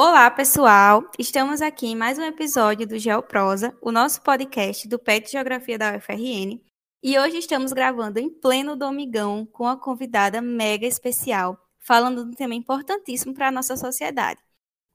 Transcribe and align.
Olá, 0.00 0.30
pessoal! 0.30 1.10
Estamos 1.18 1.60
aqui 1.60 1.88
em 1.88 1.96
mais 1.96 2.20
um 2.20 2.22
episódio 2.22 2.86
do 2.86 2.96
Geoprosa, 3.00 3.76
o 3.82 3.90
nosso 3.90 4.22
podcast 4.22 4.86
do 4.86 4.96
PET 4.96 5.28
Geografia 5.28 5.76
da 5.76 5.96
UFRN. 5.96 6.62
E 7.02 7.18
hoje 7.18 7.38
estamos 7.38 7.72
gravando 7.72 8.20
em 8.20 8.30
pleno 8.30 8.76
domingão 8.76 9.44
com 9.44 9.64
uma 9.64 9.76
convidada 9.76 10.40
mega 10.40 10.86
especial, 10.86 11.58
falando 11.80 12.22
de 12.22 12.30
um 12.30 12.32
tema 12.32 12.54
importantíssimo 12.54 13.34
para 13.34 13.48
a 13.48 13.50
nossa 13.50 13.76
sociedade. 13.76 14.38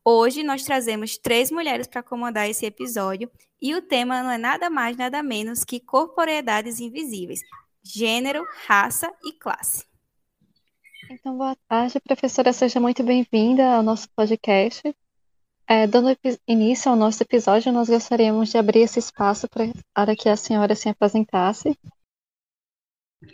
Hoje 0.05 0.41
nós 0.41 0.63
trazemos 0.63 1.17
três 1.17 1.51
mulheres 1.51 1.85
para 1.85 2.01
comandar 2.01 2.49
esse 2.49 2.65
episódio 2.65 3.29
e 3.61 3.75
o 3.75 3.81
tema 3.81 4.23
não 4.23 4.31
é 4.31 4.37
nada 4.37 4.69
mais, 4.69 4.95
nada 4.95 5.21
menos 5.21 5.65
que 5.65 5.81
corporeidades 5.81 6.79
invisíveis, 6.79 7.41
gênero, 7.83 8.41
raça 8.67 9.13
e 9.25 9.33
classe. 9.33 9.83
Então, 11.09 11.37
boa 11.37 11.55
tarde, 11.67 11.99
professora. 11.99 12.53
Seja 12.53 12.79
muito 12.79 13.03
bem-vinda 13.03 13.75
ao 13.75 13.83
nosso 13.83 14.07
podcast. 14.15 14.81
É, 15.67 15.85
dando 15.87 16.17
início 16.47 16.89
ao 16.89 16.97
nosso 16.97 17.21
episódio, 17.23 17.71
nós 17.71 17.89
gostaríamos 17.89 18.49
de 18.49 18.57
abrir 18.57 18.81
esse 18.81 18.99
espaço 18.99 19.47
para 19.93 20.15
que 20.15 20.29
a 20.29 20.35
senhora 20.35 20.75
se 20.75 20.89
apresentasse. 20.89 21.77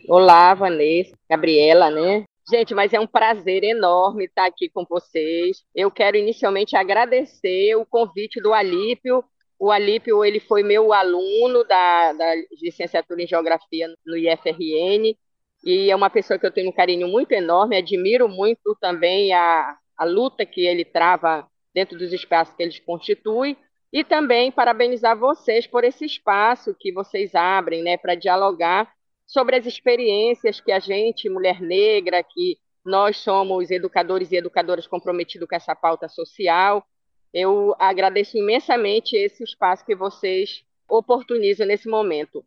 Olá, 0.08 0.54
Vanessa, 0.54 1.16
Gabriela, 1.30 1.90
né? 1.90 2.26
Gente, 2.50 2.74
mas 2.74 2.94
é 2.94 3.00
um 3.00 3.08
prazer 3.08 3.64
enorme 3.64 4.26
estar 4.26 4.46
aqui 4.46 4.70
com 4.70 4.84
vocês. 4.88 5.64
Eu 5.74 5.92
quero 5.92 6.18
inicialmente 6.18 6.76
agradecer 6.76 7.76
o 7.76 7.86
convite 7.86 8.42
do 8.42 8.54
Alípio. 8.54 9.24
O 9.60 9.72
Alípio 9.72 10.24
ele 10.26 10.40
foi 10.40 10.64
meu 10.64 10.94
aluno 10.94 11.64
da, 11.66 12.14
da 12.14 12.36
licenciatura 12.62 13.22
em 13.22 13.28
Geografia 13.28 13.88
no 14.06 14.18
IFRN 14.18 15.16
e 15.64 15.92
é 15.92 15.96
uma 15.96 16.10
pessoa 16.10 16.40
que 16.40 16.46
eu 16.46 16.52
tenho 16.52 16.70
um 16.70 16.74
carinho 16.74 17.08
muito 17.08 17.32
enorme, 17.32 17.78
admiro 17.78 18.30
muito 18.30 18.76
também 18.80 19.34
a, 19.34 19.78
a 19.98 20.06
luta 20.06 20.46
que 20.46 20.66
ele 20.66 20.86
trava 20.86 21.48
dentro 21.74 21.98
dos 21.98 22.14
espaços 22.14 22.56
que 22.56 22.64
ele 22.64 22.80
constitui, 22.82 23.58
e 23.92 24.04
também 24.04 24.52
parabenizar 24.52 25.18
vocês 25.18 25.66
por 25.66 25.84
esse 25.84 26.06
espaço 26.06 26.76
que 26.80 26.92
vocês 26.92 27.34
abrem 27.34 27.82
né, 27.82 27.98
para 27.98 28.16
dialogar 28.16 28.92
sobre 29.26 29.56
as 29.56 29.66
experiências 29.66 30.60
que 30.60 30.72
a 30.72 30.80
gente, 30.80 31.30
mulher 31.30 31.60
negra, 31.62 32.24
que 32.24 32.58
nós 32.86 33.18
somos 33.18 33.70
educadores 33.70 34.32
e 34.32 34.38
educadoras 34.38 34.88
comprometidos 34.88 35.48
com 35.48 35.56
essa 35.56 35.76
pauta 35.76 36.08
social. 36.08 36.86
Eu 37.34 37.76
agradeço 37.78 38.38
imensamente 38.38 39.16
esse 39.16 39.44
espaço 39.44 39.86
que 39.86 39.96
vocês 39.96 40.64
oportunizam 40.88 41.68
nesse 41.68 41.88
momento. 41.88 42.44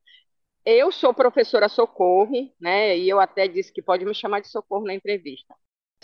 Eu 0.64 0.92
sou 0.92 1.12
professora 1.12 1.68
Socorro, 1.68 2.52
né? 2.60 2.96
E 2.96 3.08
eu 3.08 3.18
até 3.20 3.48
disse 3.48 3.72
que 3.72 3.82
pode 3.82 4.04
me 4.04 4.14
chamar 4.14 4.40
de 4.40 4.48
Socorro 4.48 4.84
na 4.86 4.94
entrevista. 4.94 5.54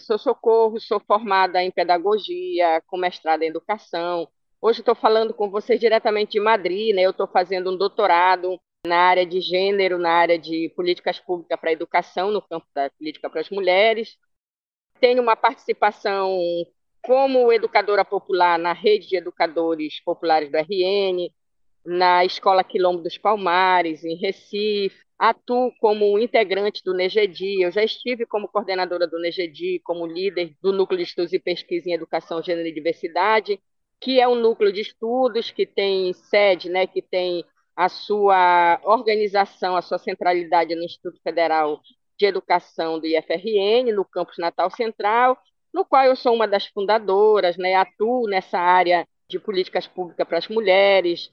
Sou 0.01 0.19
Socorro, 0.19 0.81
sou 0.81 1.01
formada 1.01 1.62
em 1.62 1.70
pedagogia, 1.70 2.83
com 2.86 2.97
mestrado 2.97 3.42
em 3.42 3.48
educação. 3.48 4.29
Hoje 4.61 4.81
estou 4.81 4.95
falando 4.95 5.33
com 5.33 5.51
vocês 5.51 5.79
diretamente 5.81 6.33
de 6.33 6.41
Madrid, 6.41 6.95
né? 6.95 7.03
Eu 7.03 7.11
estou 7.12 7.29
fazendo 7.29 7.70
um 7.73 7.77
doutorado 7.77 8.61
na 8.86 8.97
área 8.98 9.27
de 9.27 9.41
gênero, 9.41 9.98
na 9.98 10.11
área 10.11 10.39
de 10.39 10.73
políticas 10.77 11.20
públicas 11.20 11.59
para 11.61 11.70
a 11.70 11.73
educação, 11.73 12.31
no 12.33 12.42
campo 12.42 12.67
da 12.75 12.91
política 12.91 13.31
para 13.31 13.41
as 13.41 13.51
mulheres. 13.51 14.17
Tenho 15.01 15.23
uma 15.23 15.36
participação 15.36 16.36
como 17.03 17.53
educadora 17.53 18.05
popular 18.05 18.59
na 18.59 18.73
rede 18.73 19.09
de 19.09 19.17
educadores 19.17 20.01
populares 20.05 20.51
do 20.51 20.56
RN, 20.59 21.31
na 21.84 22.25
Escola 22.25 22.65
Quilombo 22.65 23.03
dos 23.03 23.19
Palmares, 23.19 24.05
em 24.05 24.17
Recife. 24.17 24.97
Atuo 25.19 25.73
como 25.81 26.19
integrante 26.19 26.83
do 26.85 26.95
NEGEDI. 26.95 27.62
Eu 27.62 27.73
já 27.73 27.83
estive 27.83 28.25
como 28.25 28.48
coordenadora 28.48 29.07
do 29.07 29.19
NEGEDI, 29.19 29.81
como 29.81 30.07
líder 30.07 30.55
do 30.62 30.73
Núcleo 30.73 30.98
de 30.98 31.05
Estudos 31.05 31.33
e 31.33 31.41
Pesquisa 31.41 31.91
em 31.91 31.95
Educação, 31.95 32.42
Gênero 32.42 32.69
e 32.69 32.73
Diversidade, 32.73 33.61
que 34.01 34.20
é 34.20 34.29
um 34.29 34.36
núcleo 34.36 34.73
de 34.73 34.80
estudos 34.80 35.51
que 35.51 35.67
tem 35.67 36.13
sede, 36.13 36.69
né, 36.69 36.86
que 36.86 37.02
tem 37.02 37.45
a 37.75 37.89
sua 37.89 38.81
organização, 38.85 39.77
a 39.77 39.83
sua 39.83 39.98
centralidade 39.98 40.75
no 40.75 40.85
Instituto 40.85 41.20
Federal 41.23 41.81
de 42.17 42.27
Educação 42.27 42.98
do 42.98 43.07
IFRN, 43.07 43.92
no 43.92 44.05
campus 44.05 44.36
Natal 44.39 44.70
Central, 44.70 45.39
no 45.73 45.85
qual 45.85 46.05
eu 46.05 46.17
sou 46.17 46.35
uma 46.35 46.48
das 46.48 46.67
fundadoras, 46.67 47.57
né, 47.57 47.75
atuo 47.75 48.29
nessa 48.29 48.58
área 48.58 49.07
de 49.29 49.39
políticas 49.39 49.86
públicas 49.86 50.27
para 50.27 50.39
as 50.39 50.48
mulheres, 50.48 51.31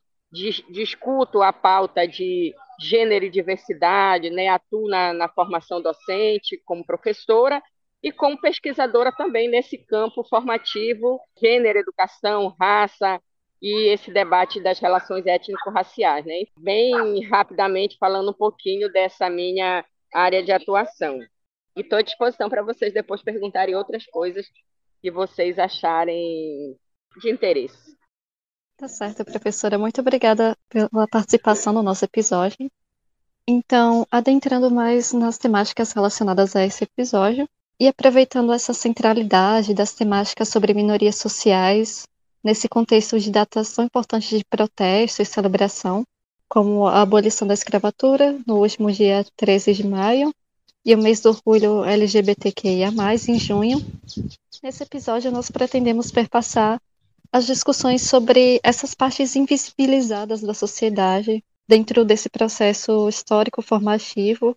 discuto 0.69 1.41
a 1.41 1.53
pauta 1.53 2.07
de 2.07 2.53
gênero 2.79 3.25
e 3.25 3.29
diversidade, 3.29 4.29
né? 4.29 4.49
atuo 4.49 4.87
na, 4.87 5.13
na 5.13 5.29
formação 5.29 5.81
docente 5.81 6.61
como 6.65 6.85
professora 6.85 7.61
e 8.03 8.11
como 8.11 8.39
pesquisadora 8.39 9.11
também 9.11 9.49
nesse 9.49 9.77
campo 9.77 10.23
formativo, 10.23 11.19
gênero, 11.39 11.79
educação, 11.79 12.55
raça 12.59 13.19
e 13.61 13.87
esse 13.93 14.11
debate 14.11 14.59
das 14.61 14.79
relações 14.79 15.25
étnico-raciais. 15.25 16.25
Né? 16.25 16.43
Bem 16.59 17.23
rapidamente 17.25 17.97
falando 17.97 18.31
um 18.31 18.33
pouquinho 18.33 18.91
dessa 18.91 19.29
minha 19.29 19.83
área 20.13 20.43
de 20.43 20.51
atuação. 20.51 21.19
E 21.75 21.81
estou 21.81 21.97
à 21.97 22.01
disposição 22.01 22.49
para 22.49 22.61
vocês 22.61 22.93
depois 22.93 23.23
perguntarem 23.23 23.75
outras 23.75 24.05
coisas 24.05 24.45
que 25.01 25.09
vocês 25.11 25.57
acharem 25.57 26.77
de 27.19 27.29
interesse. 27.29 27.95
Tá 28.77 28.89
certo, 28.89 29.23
professora. 29.23 29.77
Muito 29.77 30.01
obrigada 30.01 30.57
pela 30.67 31.07
participação 31.07 31.71
no 31.71 31.81
nosso 31.81 32.03
episódio. 32.03 32.69
Então, 33.47 34.05
adentrando 34.11 34.69
mais 34.69 35.13
nas 35.13 35.37
temáticas 35.37 35.93
relacionadas 35.93 36.55
a 36.55 36.65
esse 36.65 36.83
episódio 36.83 37.47
e 37.79 37.87
aproveitando 37.87 38.51
essa 38.51 38.73
centralidade 38.73 39.73
das 39.73 39.93
temáticas 39.93 40.49
sobre 40.49 40.73
minorias 40.73 41.15
sociais 41.15 42.05
nesse 42.43 42.67
contexto 42.67 43.17
de 43.17 43.31
datas 43.31 43.73
tão 43.73 43.85
importantes 43.85 44.37
de 44.37 44.43
protesto 44.43 45.21
e 45.21 45.25
celebração, 45.25 46.03
como 46.49 46.85
a 46.85 47.01
abolição 47.01 47.47
da 47.47 47.53
escravatura 47.53 48.37
no 48.45 48.57
último 48.57 48.91
dia 48.91 49.25
13 49.37 49.73
de 49.73 49.87
maio 49.87 50.33
e 50.83 50.93
o 50.93 50.97
mês 50.97 51.21
do 51.21 51.29
orgulho 51.29 51.83
LGBTQIA+, 51.85 52.91
em 53.29 53.39
junho. 53.39 53.77
Nesse 54.61 54.83
episódio, 54.83 55.31
nós 55.31 55.49
pretendemos 55.49 56.11
perpassar 56.11 56.79
as 57.35 57.45
discussões 57.45 58.03
sobre 58.03 58.61
essas 58.63 58.95
partes 58.95 59.35
invisibilizadas 59.35 60.39
da 60.39 60.53
sociedade 60.53 61.43
dentro 61.67 62.05
desse 62.05 62.29
processo 62.29 63.09
histórico 63.09 63.61
formativo 63.61 64.55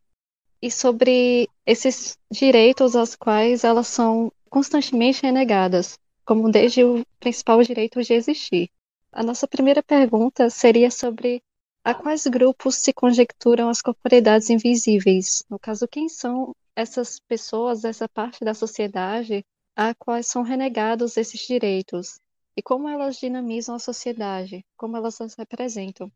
e 0.62 0.70
sobre 0.70 1.48
esses 1.66 2.16
direitos 2.30 2.94
aos 2.94 3.16
quais 3.16 3.64
elas 3.64 3.88
são 3.88 4.30
constantemente 4.48 5.24
renegadas, 5.24 5.98
como 6.24 6.52
desde 6.52 6.84
o 6.84 7.04
principal 7.18 7.60
direito 7.64 8.00
de 8.00 8.12
existir. 8.12 8.70
A 9.10 9.24
nossa 9.24 9.48
primeira 9.48 9.82
pergunta 9.82 10.48
seria 10.48 10.88
sobre 10.88 11.42
a 11.82 11.92
quais 11.92 12.28
grupos 12.28 12.76
se 12.76 12.92
conjecturam 12.92 13.68
as 13.68 13.82
corporeidades 13.82 14.50
invisíveis? 14.50 15.44
No 15.50 15.58
caso, 15.58 15.88
quem 15.88 16.08
são 16.08 16.54
essas 16.76 17.18
pessoas, 17.18 17.84
essa 17.84 18.08
parte 18.08 18.44
da 18.44 18.54
sociedade 18.54 19.44
a 19.74 19.92
quais 19.96 20.28
são 20.28 20.42
renegados 20.42 21.16
esses 21.16 21.40
direitos? 21.40 22.20
E 22.58 22.62
como 22.62 22.88
elas 22.88 23.18
dinamizam 23.18 23.76
a 23.76 23.78
sociedade, 23.78 24.66
como 24.76 24.96
elas 24.96 25.20
as 25.20 25.36
representam? 25.36 26.10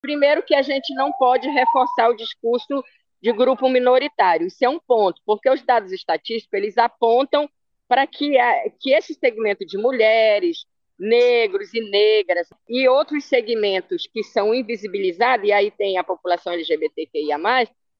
Primeiro 0.00 0.42
que 0.42 0.56
a 0.56 0.60
gente 0.60 0.92
não 0.92 1.12
pode 1.12 1.48
reforçar 1.48 2.10
o 2.10 2.16
discurso 2.16 2.82
de 3.22 3.32
grupo 3.32 3.68
minoritário, 3.68 4.48
isso 4.48 4.64
é 4.64 4.68
um 4.68 4.80
ponto, 4.80 5.22
porque 5.24 5.48
os 5.48 5.62
dados 5.62 5.92
estatísticos 5.92 6.52
eles 6.52 6.76
apontam 6.76 7.48
para 7.86 8.04
que, 8.08 8.32
que 8.80 8.92
esse 8.92 9.14
segmento 9.14 9.64
de 9.64 9.78
mulheres, 9.78 10.66
negros 10.98 11.72
e 11.72 11.80
negras 11.90 12.48
e 12.68 12.88
outros 12.88 13.24
segmentos 13.26 14.02
que 14.12 14.24
são 14.24 14.52
invisibilizados, 14.52 15.46
e 15.46 15.52
aí 15.52 15.70
tem 15.70 15.96
a 15.96 16.02
população 16.02 16.54
LGBTQIA+, 16.54 17.38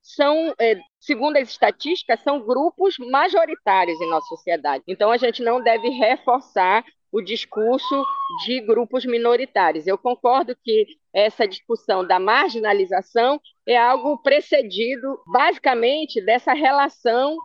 são, 0.02 0.52
é, 0.58 0.80
segundo 0.98 1.36
as 1.36 1.48
estatísticas, 1.48 2.20
são 2.22 2.44
grupos 2.44 2.96
majoritários 2.98 4.00
em 4.00 4.10
nossa 4.10 4.26
sociedade. 4.26 4.82
Então, 4.88 5.12
a 5.12 5.16
gente 5.16 5.42
não 5.44 5.62
deve 5.62 5.88
reforçar 5.90 6.84
o 7.12 7.20
discurso 7.20 8.04
de 8.44 8.60
grupos 8.60 9.04
minoritários. 9.04 9.86
Eu 9.86 9.96
concordo 9.96 10.56
que 10.62 10.86
essa 11.14 11.46
discussão 11.46 12.06
da 12.06 12.18
marginalização 12.18 13.40
é 13.66 13.76
algo 13.76 14.18
precedido, 14.18 15.18
basicamente, 15.26 16.20
dessa 16.20 16.52
relação 16.52 17.36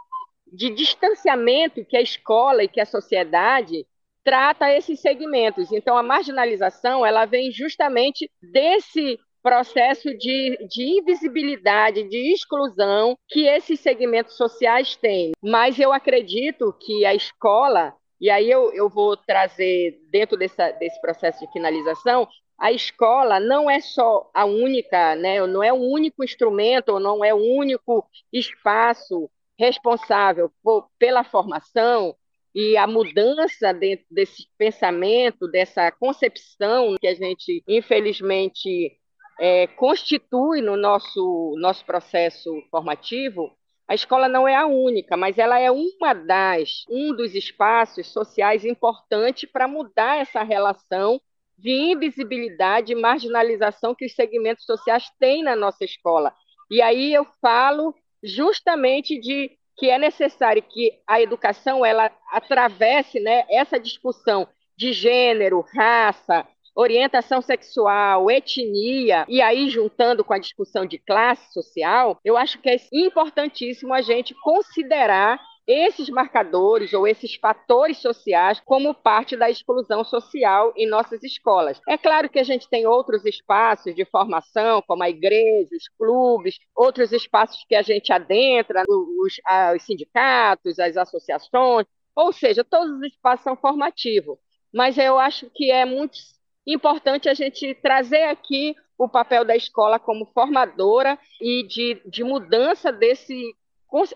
de 0.52 0.69
distanciamento 0.69 1.86
que 1.86 1.96
a 1.96 2.02
escola 2.02 2.63
e 2.63 2.68
que 2.68 2.81
a 2.81 2.86
sociedade 2.86 3.86
trata 4.24 4.72
esses 4.72 5.00
segmentos. 5.00 5.72
Então, 5.72 5.98
a 5.98 6.04
marginalização 6.04 7.06
ela 7.06 7.25
vem 7.25 7.52
justamente 7.52 8.30
desse 8.42 9.18
processo 9.42 10.16
de, 10.18 10.58
de 10.69 11.00
invisibilidade, 11.00 12.08
de 12.08 12.31
exclusão 12.31 13.18
que 13.28 13.48
esses 13.48 13.80
segmentos 13.80 14.36
sociais 14.36 14.96
têm. 14.96 15.31
Mas 15.42 15.80
eu 15.80 15.92
acredito 15.92 16.74
que 16.80 17.06
a 17.06 17.16
escola 17.16 17.96
e 18.22 18.30
aí 18.30 18.50
eu, 18.50 18.72
eu 18.72 18.88
vou 18.88 19.18
trazer, 19.18 20.00
dentro 20.12 20.38
dessa, 20.38 20.72
desse 20.72 21.02
processo 21.02 21.40
de 21.40 21.52
finalização, 21.52 22.28
a 22.58 22.72
escola 22.72 23.40
não 23.40 23.68
é 23.68 23.82
só 23.82 24.30
a 24.32 24.46
única, 24.46 25.16
né, 25.16 25.46
não 25.48 25.64
é 25.64 25.74
o 25.74 25.78
único 25.78 26.24
instrumento, 26.24 27.00
não 27.00 27.26
é 27.26 27.34
o 27.34 27.38
único 27.38 28.08
espaço 28.32 29.28
responsável 29.58 30.52
por, 30.64 30.88
pela 31.00 31.24
formação, 31.24 32.16
e 32.54 32.76
a 32.78 32.86
mudança 32.86 33.74
desse 33.74 34.48
pensamento, 34.58 35.48
dessa 35.48 35.90
concepção 35.92 36.96
que 37.00 37.08
a 37.08 37.16
gente, 37.16 37.64
infelizmente, 37.68 38.98
é, 39.40 39.68
constitui 39.68 40.62
no 40.62 40.76
nosso, 40.76 41.56
nosso 41.58 41.86
processo 41.86 42.52
formativo, 42.70 43.56
a 43.92 43.94
escola 43.94 44.30
não 44.30 44.48
é 44.48 44.56
a 44.56 44.66
única, 44.66 45.18
mas 45.18 45.38
ela 45.38 45.60
é 45.60 45.70
uma 45.70 46.14
das, 46.14 46.86
um 46.90 47.14
dos 47.14 47.36
espaços 47.36 48.08
sociais 48.08 48.64
importantes 48.64 49.52
para 49.52 49.68
mudar 49.68 50.16
essa 50.16 50.44
relação 50.44 51.20
de 51.58 51.72
invisibilidade 51.72 52.94
e 52.94 52.96
marginalização 52.96 53.94
que 53.94 54.06
os 54.06 54.14
segmentos 54.14 54.64
sociais 54.64 55.12
têm 55.20 55.44
na 55.44 55.58
nossa 55.58 55.84
escola. 55.84 56.34
E 56.72 56.82
aí 56.82 57.14
eu 57.14 57.28
falo 57.42 57.94
justamente 58.24 59.20
de 59.20 59.52
que 59.76 59.90
é 59.90 59.98
necessário 59.98 60.64
que 60.64 60.98
a 61.06 61.20
educação 61.20 61.86
ela 61.86 62.10
atravesse 62.32 63.20
né, 63.20 63.44
essa 63.50 63.78
discussão 63.78 64.48
de 64.78 64.94
gênero, 64.94 65.66
raça, 65.76 66.48
orientação 66.76 67.42
sexual, 67.42 68.30
etnia, 68.30 69.26
e 69.28 69.42
aí 69.42 69.70
juntando 69.70 70.24
com 70.24 70.34
a 70.34 70.40
discussão 70.40 70.86
de 70.86 70.98
classe 70.98 71.52
social, 71.54 72.20
eu 72.24 72.38
acho 72.38 72.60
que 72.60 72.70
é 72.70 72.78
importantíssimo 72.92 73.94
a 73.94 74.02
gente 74.02 74.34
considerar 74.42 75.40
esses 75.68 76.10
marcadores 76.10 76.94
ou 76.94 77.08
esses 77.08 77.36
fatores 77.36 77.98
sociais 77.98 78.60
como 78.66 78.94
parte 78.94 79.38
da 79.38 79.50
exclusão 79.50 80.04
social 80.04 80.74
em 80.76 80.88
nossas 80.88 81.24
escolas. 81.24 81.80
É 81.88 81.98
claro 81.98 82.30
que 82.30 82.40
a 82.40 82.44
gente 82.44 82.68
tem 82.68 82.86
outros 82.88 83.26
espaços 83.26 83.96
de 83.96 84.04
formação, 84.06 84.82
como 84.88 85.04
a 85.04 85.10
igreja, 85.10 85.70
os 85.72 85.88
clubes, 85.98 86.58
outros 86.76 87.12
espaços 87.12 87.64
que 87.68 87.76
a 87.76 87.82
gente 87.82 88.12
adentra, 88.12 88.84
os, 88.88 89.34
os 89.76 89.84
sindicatos, 89.84 90.80
as 90.80 90.98
associações, 90.98 91.86
ou 92.16 92.34
seja, 92.34 92.64
todos 92.64 92.92
os 92.92 93.04
espaços 93.04 93.44
são 93.44 93.56
formativos. 93.56 94.38
Mas 94.74 94.98
eu 94.98 95.20
acho 95.20 95.50
que 95.54 95.70
é 95.70 95.86
muito 95.86 96.18
importante 96.66 97.28
a 97.28 97.34
gente 97.34 97.74
trazer 97.75 98.24
aqui 98.24 98.75
o 98.98 99.10
papel 99.10 99.44
da 99.44 99.56
escola 99.56 100.00
como 100.00 100.28
formadora 100.28 101.18
e 101.42 101.63
de, 101.63 102.02
de 102.06 102.24
mudança 102.24 102.92
desse, 102.92 103.56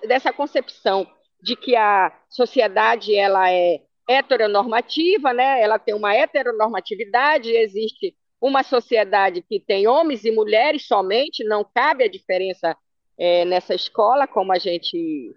dessa 0.07 0.31
concepção 0.31 1.07
de 1.41 1.55
que 1.55 1.75
a 1.75 2.11
sociedade 2.29 3.15
ela 3.15 3.51
é 3.51 3.81
heteronormativa, 4.07 5.33
né? 5.33 5.61
ela 5.61 5.79
tem 5.79 5.95
uma 5.95 6.15
heteronormatividade, 6.15 7.49
existe 7.49 8.15
uma 8.39 8.61
sociedade 8.61 9.41
que 9.41 9.59
tem 9.59 9.87
homens 9.87 10.23
e 10.23 10.31
mulheres 10.31 10.85
somente, 10.87 11.43
não 11.43 11.65
cabe 11.73 12.03
a 12.03 12.09
diferença 12.09 12.77
é, 13.17 13.43
nessa 13.45 13.73
escola, 13.73 14.27
como 14.27 14.53
a 14.53 14.59
gente 14.59 15.33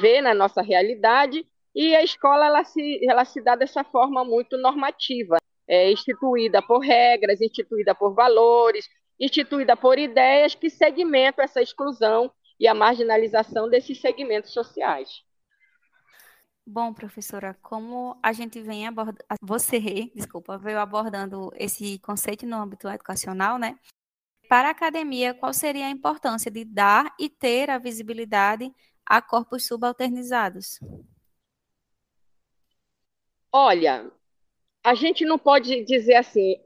vê 0.00 0.20
na 0.20 0.32
nossa 0.32 0.62
realidade, 0.62 1.44
e 1.74 1.96
a 1.96 2.04
escola 2.04 2.46
ela 2.46 2.62
se, 2.62 3.00
ela 3.08 3.24
se 3.24 3.42
dá 3.42 3.56
dessa 3.56 3.82
forma 3.82 4.24
muito 4.24 4.56
normativa 4.56 5.38
é, 5.66 5.90
instituída 5.90 6.60
por 6.62 6.80
regras, 6.80 7.40
instituída 7.40 7.94
por 7.94 8.14
valores, 8.14 8.88
instituída 9.18 9.76
por 9.76 9.98
ideias 9.98 10.54
que 10.54 10.68
segmentam 10.68 11.44
essa 11.44 11.62
exclusão 11.62 12.32
e 12.58 12.66
a 12.66 12.74
marginalização 12.74 13.68
desses 13.68 14.00
segmentos 14.00 14.52
sociais. 14.52 15.24
Bom, 16.64 16.94
professora, 16.94 17.58
como 17.60 18.18
a 18.22 18.32
gente 18.32 18.60
vem 18.60 18.86
abordando, 18.86 19.18
você, 19.40 19.80
desculpa, 20.14 20.56
veio 20.56 20.78
abordando 20.78 21.50
esse 21.56 21.98
conceito 21.98 22.46
no 22.46 22.56
âmbito 22.56 22.88
educacional, 22.88 23.58
né? 23.58 23.76
Para 24.48 24.68
a 24.68 24.70
academia, 24.70 25.34
qual 25.34 25.52
seria 25.52 25.86
a 25.86 25.90
importância 25.90 26.50
de 26.50 26.64
dar 26.64 27.14
e 27.18 27.28
ter 27.28 27.68
a 27.68 27.78
visibilidade 27.78 28.72
a 29.04 29.20
corpos 29.20 29.66
subalternizados? 29.66 30.78
Olha, 33.50 34.10
a 34.84 34.94
gente 34.94 35.24
não 35.24 35.38
pode 35.38 35.84
dizer 35.84 36.14
assim, 36.14 36.56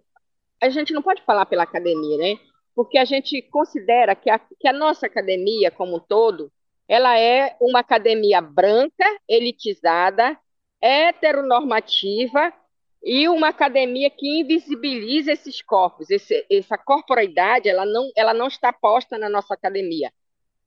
a 0.62 0.68
gente 0.70 0.92
não 0.92 1.02
pode 1.02 1.22
falar 1.22 1.46
pela 1.46 1.64
academia, 1.64 2.16
né? 2.16 2.38
Porque 2.74 2.98
a 2.98 3.04
gente 3.04 3.42
considera 3.42 4.14
que 4.14 4.30
a, 4.30 4.38
que 4.38 4.68
a 4.68 4.72
nossa 4.72 5.06
academia, 5.06 5.70
como 5.70 5.96
um 5.96 6.00
todo, 6.00 6.50
ela 6.88 7.18
é 7.18 7.56
uma 7.60 7.80
academia 7.80 8.40
branca, 8.40 9.04
elitizada, 9.28 10.38
heteronormativa 10.80 12.52
e 13.02 13.28
uma 13.28 13.48
academia 13.48 14.10
que 14.10 14.40
invisibiliza 14.40 15.32
esses 15.32 15.62
corpos, 15.62 16.10
esse, 16.10 16.44
essa 16.50 16.76
corporeidade, 16.76 17.68
ela 17.68 17.84
não, 17.84 18.10
ela 18.16 18.34
não 18.34 18.48
está 18.48 18.72
posta 18.72 19.18
na 19.18 19.28
nossa 19.28 19.54
academia. 19.54 20.12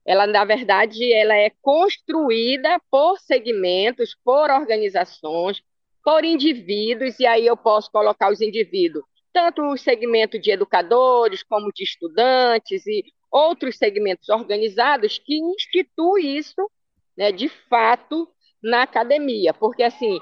Ela, 0.05 0.25
na 0.25 0.43
verdade, 0.45 1.11
ela 1.13 1.35
é 1.35 1.51
construída 1.61 2.81
por 2.89 3.19
segmentos, 3.19 4.15
por 4.23 4.49
organizações, 4.49 5.61
por 6.03 6.23
indivíduos, 6.23 7.19
e 7.19 7.25
aí 7.25 7.45
eu 7.45 7.57
posso 7.57 7.91
colocar 7.91 8.31
os 8.31 8.41
indivíduos, 8.41 9.03
tanto 9.33 9.61
o 9.61 9.77
segmento 9.77 10.39
de 10.39 10.51
educadores, 10.51 11.43
como 11.43 11.71
de 11.73 11.83
estudantes 11.83 12.85
e 12.87 13.03
outros 13.31 13.77
segmentos 13.77 14.27
organizados 14.29 15.19
que 15.19 15.37
instituem 15.37 16.37
isso, 16.37 16.69
né, 17.17 17.31
de 17.31 17.47
fato, 17.47 18.27
na 18.61 18.83
academia. 18.83 19.53
Porque, 19.53 19.83
assim, 19.83 20.19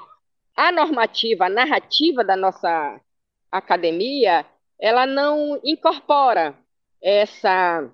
a 0.56 0.71
normativa, 0.71 1.45
a 1.45 1.50
narrativa 1.50 2.23
da 2.23 2.35
nossa 2.35 3.00
academia, 3.51 4.45
ela 4.80 5.06
não 5.06 5.59
incorpora 5.63 6.57
essa 7.01 7.89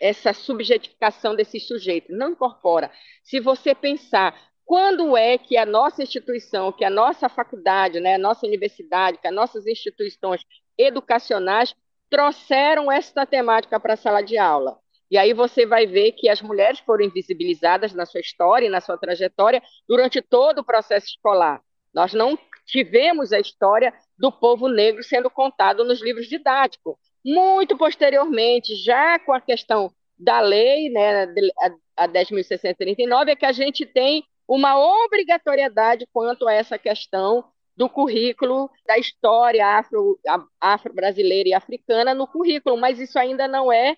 essa 0.00 0.32
subjetificação 0.32 1.36
desses 1.36 1.66
sujeitos, 1.66 2.16
não 2.16 2.30
incorpora. 2.30 2.90
Se 3.22 3.38
você 3.38 3.74
pensar 3.74 4.34
quando 4.70 5.16
é 5.16 5.36
que 5.36 5.56
a 5.56 5.66
nossa 5.66 6.00
instituição, 6.00 6.70
que 6.70 6.84
a 6.84 6.90
nossa 6.90 7.28
faculdade, 7.28 7.98
né, 7.98 8.14
a 8.14 8.18
nossa 8.18 8.46
universidade, 8.46 9.18
que 9.18 9.26
as 9.26 9.34
nossas 9.34 9.66
instituições 9.66 10.44
educacionais 10.78 11.74
trouxeram 12.08 12.90
esta 12.90 13.26
temática 13.26 13.80
para 13.80 13.94
a 13.94 13.96
sala 13.96 14.22
de 14.22 14.38
aula. 14.38 14.78
E 15.10 15.18
aí 15.18 15.34
você 15.34 15.66
vai 15.66 15.88
ver 15.88 16.12
que 16.12 16.28
as 16.28 16.40
mulheres 16.40 16.78
foram 16.78 17.04
invisibilizadas 17.04 17.92
na 17.92 18.06
sua 18.06 18.20
história 18.20 18.66
e 18.66 18.70
na 18.70 18.80
sua 18.80 18.96
trajetória 18.96 19.60
durante 19.88 20.22
todo 20.22 20.60
o 20.60 20.64
processo 20.64 21.06
escolar. 21.08 21.60
Nós 21.92 22.14
não 22.14 22.38
tivemos 22.64 23.32
a 23.32 23.40
história 23.40 23.92
do 24.16 24.30
povo 24.30 24.68
negro 24.68 25.02
sendo 25.02 25.28
contado 25.28 25.82
nos 25.82 26.00
livros 26.00 26.28
didáticos. 26.28 26.94
Muito 27.24 27.76
posteriormente, 27.76 28.76
já 28.76 29.18
com 29.18 29.32
a 29.32 29.40
questão 29.40 29.92
da 30.16 30.38
lei, 30.40 30.90
né, 30.90 31.26
a 31.96 32.06
10.639, 32.06 33.30
é 33.30 33.34
que 33.34 33.46
a 33.46 33.50
gente 33.50 33.84
tem 33.84 34.22
uma 34.50 34.76
obrigatoriedade 35.04 36.08
quanto 36.12 36.48
a 36.48 36.52
essa 36.52 36.76
questão 36.76 37.44
do 37.76 37.88
currículo 37.88 38.68
da 38.84 38.98
história 38.98 39.64
afro, 39.64 40.18
afro-brasileira 40.60 41.50
e 41.50 41.54
africana 41.54 42.12
no 42.14 42.26
currículo, 42.26 42.76
mas 42.76 42.98
isso 42.98 43.16
ainda 43.16 43.46
não 43.46 43.72
é 43.72 43.94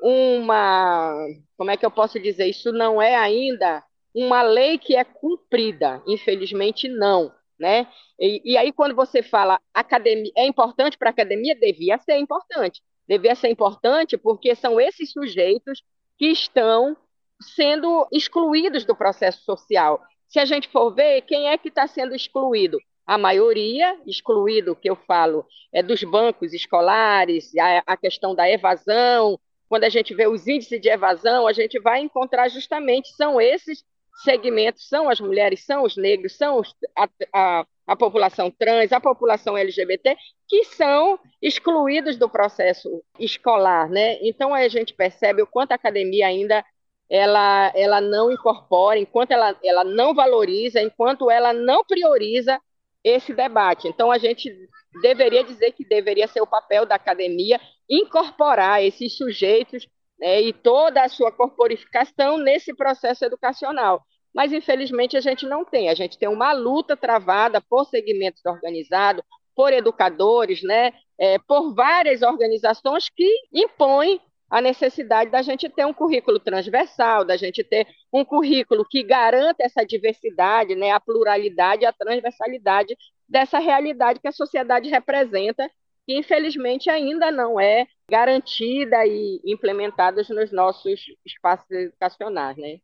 uma, 0.00 1.12
como 1.56 1.72
é 1.72 1.76
que 1.76 1.84
eu 1.84 1.90
posso 1.90 2.20
dizer, 2.20 2.46
isso 2.46 2.70
não 2.70 3.02
é 3.02 3.16
ainda 3.16 3.82
uma 4.14 4.42
lei 4.42 4.78
que 4.78 4.94
é 4.94 5.02
cumprida, 5.02 6.00
infelizmente 6.06 6.86
não, 6.88 7.34
né? 7.58 7.88
E, 8.16 8.40
e 8.44 8.56
aí 8.56 8.72
quando 8.72 8.94
você 8.94 9.24
fala 9.24 9.60
academia, 9.74 10.30
é 10.36 10.46
importante 10.46 10.96
para 10.96 11.10
a 11.10 11.12
academia, 11.12 11.56
devia 11.56 11.98
ser 11.98 12.16
importante, 12.16 12.80
devia 13.08 13.34
ser 13.34 13.48
importante 13.48 14.16
porque 14.16 14.54
são 14.54 14.80
esses 14.80 15.10
sujeitos 15.10 15.82
que 16.16 16.26
estão 16.26 16.96
sendo 17.40 18.06
excluídos 18.12 18.84
do 18.84 18.94
processo 18.94 19.42
social. 19.44 20.00
Se 20.28 20.38
a 20.38 20.44
gente 20.44 20.68
for 20.68 20.94
ver, 20.94 21.22
quem 21.22 21.48
é 21.48 21.58
que 21.58 21.68
está 21.68 21.86
sendo 21.86 22.14
excluído? 22.14 22.78
A 23.06 23.18
maioria, 23.18 23.98
excluído, 24.06 24.76
que 24.76 24.88
eu 24.88 24.94
falo, 24.94 25.44
é 25.72 25.82
dos 25.82 26.04
bancos 26.04 26.52
escolares, 26.52 27.50
a, 27.86 27.96
questão 27.96 28.34
da 28.34 28.48
evasão. 28.48 29.38
Quando 29.68 29.84
a 29.84 29.88
gente 29.88 30.14
vê 30.14 30.28
os 30.28 30.46
índices 30.46 30.80
de 30.80 30.88
evasão, 30.88 31.46
a 31.46 31.52
gente 31.52 31.80
vai 31.80 32.00
encontrar 32.00 32.48
justamente 32.48 33.08
são 33.16 33.40
esses 33.40 33.84
segmentos, 34.22 34.88
são 34.88 35.08
as 35.08 35.20
mulheres, 35.20 35.64
são 35.64 35.82
os 35.82 35.96
negros, 35.96 36.36
são 36.36 36.58
os, 36.58 36.74
a, 36.96 37.08
a, 37.32 37.66
a 37.86 37.96
população 37.96 38.50
trans, 38.50 38.92
a 38.92 39.00
população 39.00 39.56
LGBT, 39.56 40.16
que 40.46 40.64
são 40.64 41.18
excluídos 41.40 42.16
do 42.16 42.28
processo 42.28 43.02
escolar, 43.18 43.88
né? 43.88 44.18
Então 44.22 44.54
a 44.54 44.68
gente 44.68 44.94
percebe 44.94 45.42
o 45.42 45.46
quanto 45.46 45.72
a 45.72 45.76
academia 45.76 46.26
ainda 46.26 46.64
ela, 47.10 47.72
ela 47.74 48.00
não 48.00 48.30
incorpora, 48.30 48.98
enquanto 48.98 49.32
ela, 49.32 49.56
ela 49.64 49.82
não 49.82 50.14
valoriza, 50.14 50.80
enquanto 50.80 51.28
ela 51.28 51.52
não 51.52 51.84
prioriza 51.84 52.60
esse 53.02 53.34
debate. 53.34 53.88
Então, 53.88 54.12
a 54.12 54.18
gente 54.18 54.54
deveria 55.02 55.42
dizer 55.42 55.72
que 55.72 55.84
deveria 55.84 56.28
ser 56.28 56.40
o 56.40 56.46
papel 56.46 56.86
da 56.86 56.94
academia 56.94 57.60
incorporar 57.88 58.82
esses 58.84 59.16
sujeitos 59.16 59.88
né, 60.18 60.40
e 60.40 60.52
toda 60.52 61.02
a 61.02 61.08
sua 61.08 61.32
corporificação 61.32 62.38
nesse 62.38 62.74
processo 62.74 63.24
educacional. 63.24 64.04
Mas, 64.32 64.52
infelizmente, 64.52 65.16
a 65.16 65.20
gente 65.20 65.44
não 65.46 65.64
tem. 65.64 65.88
A 65.88 65.94
gente 65.94 66.16
tem 66.16 66.28
uma 66.28 66.52
luta 66.52 66.96
travada 66.96 67.60
por 67.60 67.84
segmentos 67.86 68.44
organizados, 68.46 69.24
por 69.56 69.72
educadores, 69.72 70.62
né, 70.62 70.92
é, 71.18 71.38
por 71.38 71.74
várias 71.74 72.22
organizações 72.22 73.08
que 73.08 73.28
impõem 73.52 74.20
a 74.50 74.60
necessidade 74.60 75.30
da 75.30 75.42
gente 75.42 75.68
ter 75.68 75.86
um 75.86 75.94
currículo 75.94 76.40
transversal, 76.40 77.24
da 77.24 77.36
gente 77.36 77.62
ter 77.62 77.86
um 78.12 78.24
currículo 78.24 78.84
que 78.84 79.02
garanta 79.04 79.62
essa 79.62 79.84
diversidade, 79.84 80.74
né, 80.74 80.90
a 80.90 80.98
pluralidade, 80.98 81.86
a 81.86 81.92
transversalidade 81.92 82.96
dessa 83.28 83.60
realidade 83.60 84.18
que 84.18 84.26
a 84.26 84.32
sociedade 84.32 84.90
representa, 84.90 85.70
que 86.04 86.16
infelizmente 86.16 86.90
ainda 86.90 87.30
não 87.30 87.60
é 87.60 87.86
garantida 88.10 89.06
e 89.06 89.40
implementada 89.44 90.20
nos 90.30 90.50
nossos 90.50 91.00
espaços 91.24 91.70
educacionais, 91.70 92.56
né? 92.56 92.80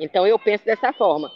Então 0.00 0.26
eu 0.26 0.36
penso 0.40 0.64
dessa 0.64 0.92
forma. 0.92 1.30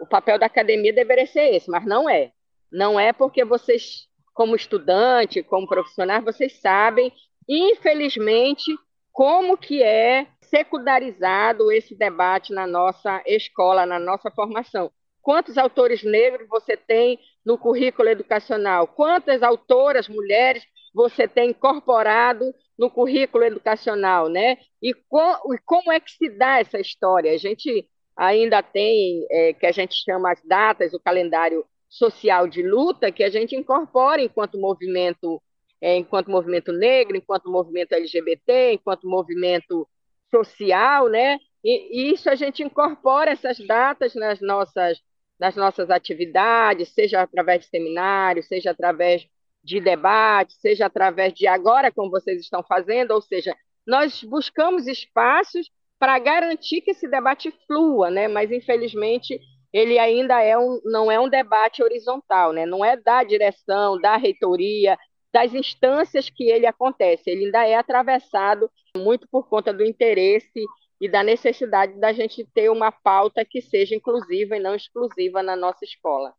O 0.00 0.06
papel 0.06 0.38
da 0.38 0.46
academia 0.46 0.90
deveria 0.90 1.26
ser 1.26 1.54
esse, 1.54 1.70
mas 1.70 1.84
não 1.84 2.08
é. 2.08 2.32
Não 2.72 2.98
é 2.98 3.12
porque 3.12 3.44
vocês, 3.44 4.08
como 4.32 4.56
estudante, 4.56 5.42
como 5.42 5.68
profissionais, 5.68 6.24
vocês 6.24 6.58
sabem 6.60 7.12
infelizmente, 7.50 8.72
como 9.12 9.58
que 9.58 9.82
é 9.82 10.28
secundarizado 10.42 11.70
esse 11.72 11.94
debate 11.94 12.52
na 12.52 12.66
nossa 12.66 13.22
escola, 13.26 13.84
na 13.84 13.98
nossa 13.98 14.30
formação. 14.30 14.90
Quantos 15.20 15.58
autores 15.58 16.02
negros 16.02 16.48
você 16.48 16.76
tem 16.76 17.18
no 17.44 17.58
currículo 17.58 18.08
educacional? 18.08 18.86
Quantas 18.86 19.42
autoras 19.42 20.08
mulheres 20.08 20.64
você 20.94 21.28
tem 21.28 21.50
incorporado 21.50 22.54
no 22.78 22.90
currículo 22.90 23.44
educacional, 23.44 24.28
né? 24.28 24.56
E, 24.82 24.90
e 24.90 25.58
como 25.64 25.92
é 25.92 26.00
que 26.00 26.10
se 26.10 26.30
dá 26.30 26.60
essa 26.60 26.78
história? 26.78 27.32
A 27.32 27.36
gente 27.36 27.86
ainda 28.16 28.62
tem, 28.62 29.26
é, 29.30 29.52
que 29.52 29.66
a 29.66 29.72
gente 29.72 29.94
chama 30.04 30.32
as 30.32 30.42
datas, 30.42 30.94
o 30.94 31.00
calendário 31.00 31.64
social 31.88 32.48
de 32.48 32.62
luta, 32.62 33.12
que 33.12 33.24
a 33.24 33.30
gente 33.30 33.54
incorpora 33.56 34.22
enquanto 34.22 34.58
movimento 34.58 35.42
é, 35.80 35.96
enquanto 35.96 36.30
movimento 36.30 36.72
negro, 36.72 37.16
enquanto 37.16 37.50
movimento 37.50 37.92
LGBT, 37.92 38.72
enquanto 38.72 39.08
movimento 39.08 39.88
social, 40.30 41.08
né? 41.08 41.38
E, 41.64 42.10
e, 42.10 42.14
isso 42.14 42.28
a 42.30 42.34
gente 42.34 42.62
incorpora 42.62 43.30
essas 43.30 43.58
datas 43.58 44.14
nas 44.14 44.40
nossas, 44.40 44.98
nas 45.38 45.56
nossas 45.56 45.90
atividades, 45.90 46.88
seja 46.90 47.22
através 47.22 47.60
de 47.60 47.66
seminários, 47.66 48.46
seja 48.46 48.70
através 48.70 49.26
de 49.62 49.80
debates, 49.80 50.56
seja 50.60 50.86
através 50.86 51.34
de 51.34 51.46
agora, 51.46 51.92
como 51.92 52.10
vocês 52.10 52.40
estão 52.40 52.62
fazendo, 52.62 53.12
ou 53.12 53.20
seja, 53.20 53.54
nós 53.86 54.22
buscamos 54.24 54.86
espaços 54.86 55.70
para 55.98 56.18
garantir 56.18 56.80
que 56.80 56.92
esse 56.92 57.06
debate 57.08 57.52
flua, 57.66 58.10
né? 58.10 58.26
Mas 58.26 58.50
infelizmente 58.50 59.38
ele 59.72 59.98
ainda 59.98 60.42
é 60.42 60.56
um, 60.58 60.80
não 60.84 61.10
é 61.10 61.20
um 61.20 61.28
debate 61.28 61.82
horizontal, 61.82 62.52
né? 62.52 62.64
Não 62.66 62.84
é 62.84 62.96
da 62.96 63.22
direção, 63.22 64.00
da 64.00 64.16
reitoria, 64.16 64.98
das 65.32 65.54
instâncias 65.54 66.28
que 66.28 66.50
ele 66.50 66.66
acontece. 66.66 67.30
Ele 67.30 67.46
ainda 67.46 67.66
é 67.66 67.74
atravessado 67.76 68.70
muito 68.96 69.28
por 69.28 69.48
conta 69.48 69.72
do 69.72 69.84
interesse 69.84 70.64
e 71.00 71.08
da 71.08 71.22
necessidade 71.22 71.98
da 71.98 72.12
gente 72.12 72.44
ter 72.52 72.70
uma 72.70 72.92
pauta 72.92 73.44
que 73.44 73.62
seja 73.62 73.94
inclusiva 73.94 74.56
e 74.56 74.60
não 74.60 74.74
exclusiva 74.74 75.42
na 75.42 75.56
nossa 75.56 75.84
escola. 75.84 76.34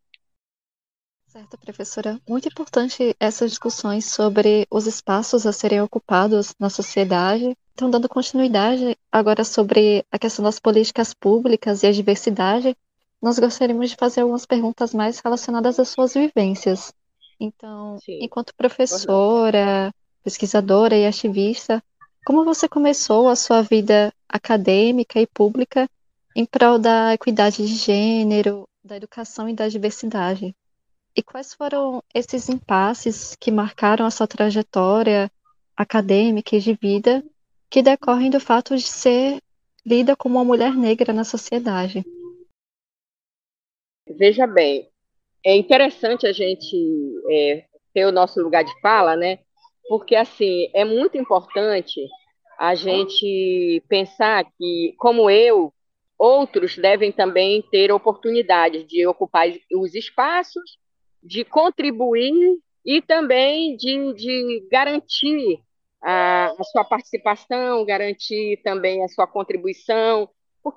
Certo, 1.26 1.58
professora. 1.58 2.20
Muito 2.28 2.50
importante 2.50 3.16
essas 3.18 3.52
discussões 3.52 4.04
sobre 4.04 4.68
os 4.70 4.86
espaços 4.86 5.48
a 5.48 5.54
serem 5.54 5.82
ocupados 5.82 6.54
na 6.60 6.70
sociedade. 6.70 7.58
Então, 7.74 7.90
dando 7.90 8.10
continuidade 8.10 8.98
agora 9.10 9.46
sobre 9.46 10.06
a 10.12 10.20
questão 10.20 10.44
das 10.44 10.60
políticas 10.60 11.14
públicas 11.14 11.84
e 11.84 11.88
a 11.88 11.92
diversidade, 11.92 12.76
nós 13.22 13.40
gostaríamos 13.40 13.92
de 13.92 13.96
fazer 13.96 14.22
algumas 14.22 14.46
perguntas 14.46 14.94
mais 14.94 15.20
relacionadas 15.20 15.80
às 15.80 15.88
suas 15.88 16.14
vivências. 16.14 16.94
Então, 17.44 17.98
Sim. 17.98 18.20
enquanto 18.22 18.54
professora, 18.54 19.92
pesquisadora 20.24 20.96
e 20.96 21.08
ativista, 21.08 21.84
como 22.24 22.46
você 22.46 22.70
começou 22.70 23.28
a 23.28 23.36
sua 23.36 23.64
vida 23.64 24.14
acadêmica 24.30 25.20
e 25.20 25.26
pública 25.26 25.90
em 26.36 26.46
prol 26.46 26.78
da 26.78 27.16
equidade 27.16 27.66
de 27.66 27.74
gênero, 27.74 28.70
da 28.84 28.96
educação 28.96 29.50
e 29.50 29.56
da 29.56 29.68
diversidade? 29.68 30.56
E 31.16 31.24
quais 31.24 31.56
foram 31.56 32.04
esses 32.14 32.48
impasses 32.48 33.36
que 33.40 33.50
marcaram 33.50 34.06
a 34.06 34.12
sua 34.12 34.28
trajetória 34.28 35.28
acadêmica 35.76 36.56
e 36.56 36.60
de 36.60 36.76
vida 36.76 37.24
que 37.72 37.82
decorrem 37.82 38.30
do 38.30 38.40
fato 38.40 38.78
de 38.78 38.84
ser 38.84 39.42
lida 39.84 40.16
como 40.16 40.36
uma 40.36 40.46
mulher 40.46 40.76
negra 40.76 41.12
na 41.12 41.24
sociedade? 41.24 42.06
Veja 44.08 44.46
bem, 44.46 44.91
é 45.44 45.56
interessante 45.56 46.28
a 46.28 46.32
gente 46.32 46.76
é, 47.30 47.66
ter 47.94 48.06
o 48.06 48.12
nosso 48.12 48.42
lugar 48.42 48.64
de 48.64 48.80
fala, 48.82 49.16
né? 49.16 49.40
Porque, 49.88 50.16
assim, 50.16 50.70
é 50.74 50.86
muito 50.86 51.18
importante 51.18 52.00
a 52.58 52.76
gente 52.76 53.84
pensar 53.90 54.46
que, 54.58 54.94
como 54.98 55.30
eu, 55.30 55.74
outros 56.18 56.78
devem 56.78 57.12
também 57.12 57.64
ter 57.72 57.92
oportunidade 57.92 58.84
de 58.84 59.08
ocupar 59.08 59.48
os 59.74 59.96
espaços, 59.96 60.78
de 61.24 61.44
contribuir 61.44 62.60
e 62.86 63.02
também 63.02 63.76
de, 63.76 64.14
de 64.14 64.68
garantir 64.72 65.60
a, 66.02 66.54
a, 66.58 66.64
sua 66.64 66.84
participação, 66.84 67.84
garantir 67.86 68.62
também 68.64 69.04
a 69.04 69.08
sua 69.08 69.26
contribuição, 69.26 70.30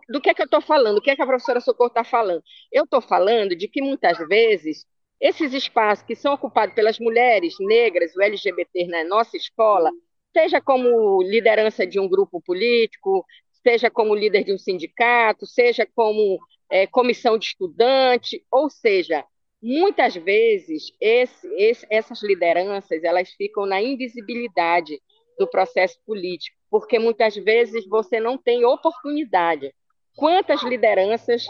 do 0.09 0.21
que 0.21 0.31
é 0.31 0.35
que 0.35 0.43
eu 0.43 0.47
estou 0.47 0.61
falando? 0.61 0.99
O 0.99 1.01
que 1.01 1.11
é 1.11 1.17
que 1.17 1.23
a 1.23 1.27
professora 1.27 1.61
Socorro 1.61 1.89
está 1.89 2.05
falando? 2.05 2.43
Eu 2.73 2.85
estou 2.85 3.01
falando 3.01 3.55
de 3.55 3.69
que 3.69 3.83
muitas 3.83 4.19
vezes 4.29 4.87
esses 5.21 5.53
espaços 5.53 6.05
que 6.05 6.15
são 6.15 6.35
ocupados 6.35 6.75
pelas 6.75 6.99
mulheres 6.99 7.55
negras, 7.61 8.15
o 8.15 8.23
LGBT 8.23 8.87
na 8.87 9.05
nossa 9.05 9.37
escola, 9.37 9.91
seja 10.37 10.61
como 10.61 11.23
liderança 11.23 11.87
de 11.87 11.99
um 11.99 12.09
grupo 12.09 12.41
político, 12.41 13.25
seja 13.63 13.91
como 13.91 14.15
líder 14.15 14.45
de 14.45 14.53
um 14.53 14.59
sindicato, 14.59 15.47
seja 15.47 15.87
como 15.95 16.39
é, 16.71 16.87
comissão 16.87 17.39
de 17.39 17.47
estudante, 17.47 18.45
ou 18.51 18.69
seja, 18.69 19.25
muitas 19.63 20.15
vezes 20.15 20.93
esse, 21.01 21.49
esse, 21.57 21.87
essas 21.89 22.23
lideranças 22.23 23.03
elas 23.03 23.31
ficam 23.31 23.65
na 23.65 23.81
invisibilidade 23.81 25.01
do 25.39 25.49
processo 25.49 25.99
político, 26.05 26.57
porque 26.75 26.99
muitas 26.99 27.37
vezes 27.37 27.87
você 27.87 28.19
não 28.19 28.37
tem 28.37 28.65
oportunidade. 28.65 29.73
Quantas 30.17 30.61
lideranças 30.65 31.47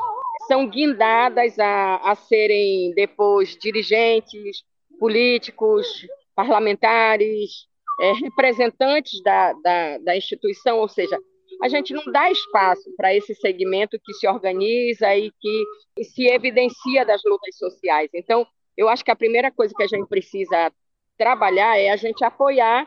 são 0.47 0.69
guindadas 0.69 1.59
a, 1.59 1.97
a 1.97 2.14
serem 2.14 2.93
depois 2.95 3.57
dirigentes, 3.57 4.62
políticos, 5.00 6.07
parlamentares, 6.37 7.66
é, 8.02 8.12
representantes 8.12 9.23
da, 9.23 9.54
da, 9.54 9.97
da 9.97 10.14
instituição, 10.14 10.81
ou 10.81 10.88
seja, 10.88 11.19
a 11.62 11.69
gente 11.71 11.95
não 11.95 12.04
dá 12.12 12.31
espaço 12.31 12.95
para 12.95 13.14
esse 13.14 13.35
segmento 13.35 13.99
que 14.04 14.12
se 14.12 14.28
organiza 14.28 15.16
e 15.16 15.31
que 15.40 16.04
se 16.04 16.26
evidencia 16.26 17.02
das 17.07 17.23
lutas 17.25 17.57
sociais. 17.57 18.11
Então, 18.12 18.47
eu 18.76 18.90
acho 18.90 19.02
que 19.02 19.11
a 19.11 19.16
primeira 19.16 19.50
coisa 19.50 19.73
que 19.75 19.85
a 19.85 19.88
gente 19.88 20.07
precisa 20.07 20.71
trabalhar 21.16 21.78
é 21.78 21.88
a 21.88 21.97
gente 21.97 22.23
apoiar 22.23 22.87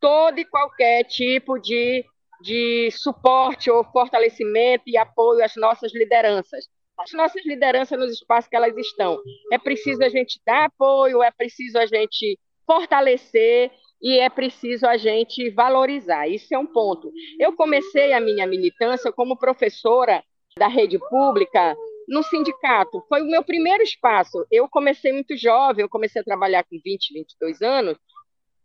todo 0.00 0.38
e 0.38 0.44
qualquer 0.44 1.04
tipo 1.04 1.58
de, 1.58 2.04
de 2.40 2.90
suporte 2.92 3.70
ou 3.70 3.84
fortalecimento 3.84 4.84
e 4.86 4.96
apoio 4.96 5.44
às 5.44 5.54
nossas 5.56 5.94
lideranças. 5.94 6.66
As 6.98 7.12
nossas 7.12 7.44
lideranças 7.46 7.98
nos 7.98 8.12
espaços 8.12 8.48
que 8.48 8.56
elas 8.56 8.76
estão. 8.76 9.18
É 9.52 9.58
preciso 9.58 10.02
a 10.02 10.08
gente 10.08 10.40
dar 10.44 10.64
apoio, 10.64 11.22
é 11.22 11.30
preciso 11.30 11.78
a 11.78 11.86
gente 11.86 12.38
fortalecer 12.66 13.70
e 14.02 14.18
é 14.18 14.28
preciso 14.28 14.86
a 14.86 14.96
gente 14.96 15.50
valorizar. 15.50 16.28
Isso 16.28 16.54
é 16.54 16.58
um 16.58 16.66
ponto. 16.66 17.10
Eu 17.38 17.54
comecei 17.54 18.12
a 18.12 18.20
minha 18.20 18.46
militância 18.46 19.12
como 19.12 19.38
professora 19.38 20.22
da 20.58 20.68
rede 20.68 20.98
pública 20.98 21.76
no 22.08 22.22
sindicato. 22.22 23.04
Foi 23.08 23.22
o 23.22 23.26
meu 23.26 23.42
primeiro 23.42 23.82
espaço. 23.82 24.44
Eu 24.50 24.68
comecei 24.68 25.12
muito 25.12 25.36
jovem, 25.36 25.82
eu 25.82 25.88
comecei 25.88 26.20
a 26.20 26.24
trabalhar 26.24 26.64
com 26.64 26.78
20, 26.82 27.14
22 27.14 27.62
anos, 27.62 27.96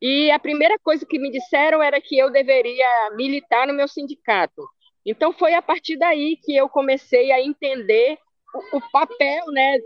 e 0.01 0.29
a 0.31 0.39
primeira 0.39 0.77
coisa 0.79 1.05
que 1.05 1.17
me 1.17 1.31
disseram 1.31 1.81
era 1.81 2.01
que 2.01 2.17
eu 2.17 2.29
deveria 2.29 3.11
militar 3.15 3.67
no 3.67 3.73
meu 3.73 3.87
sindicato. 3.87 4.61
Então 5.05 5.31
foi 5.33 5.53
a 5.53 5.61
partir 5.61 5.97
daí 5.97 6.37
que 6.43 6.55
eu 6.55 6.67
comecei 6.67 7.31
a 7.31 7.41
entender 7.41 8.17
o, 8.53 8.77
o 8.77 8.91
papel, 8.91 9.45
né, 9.51 9.79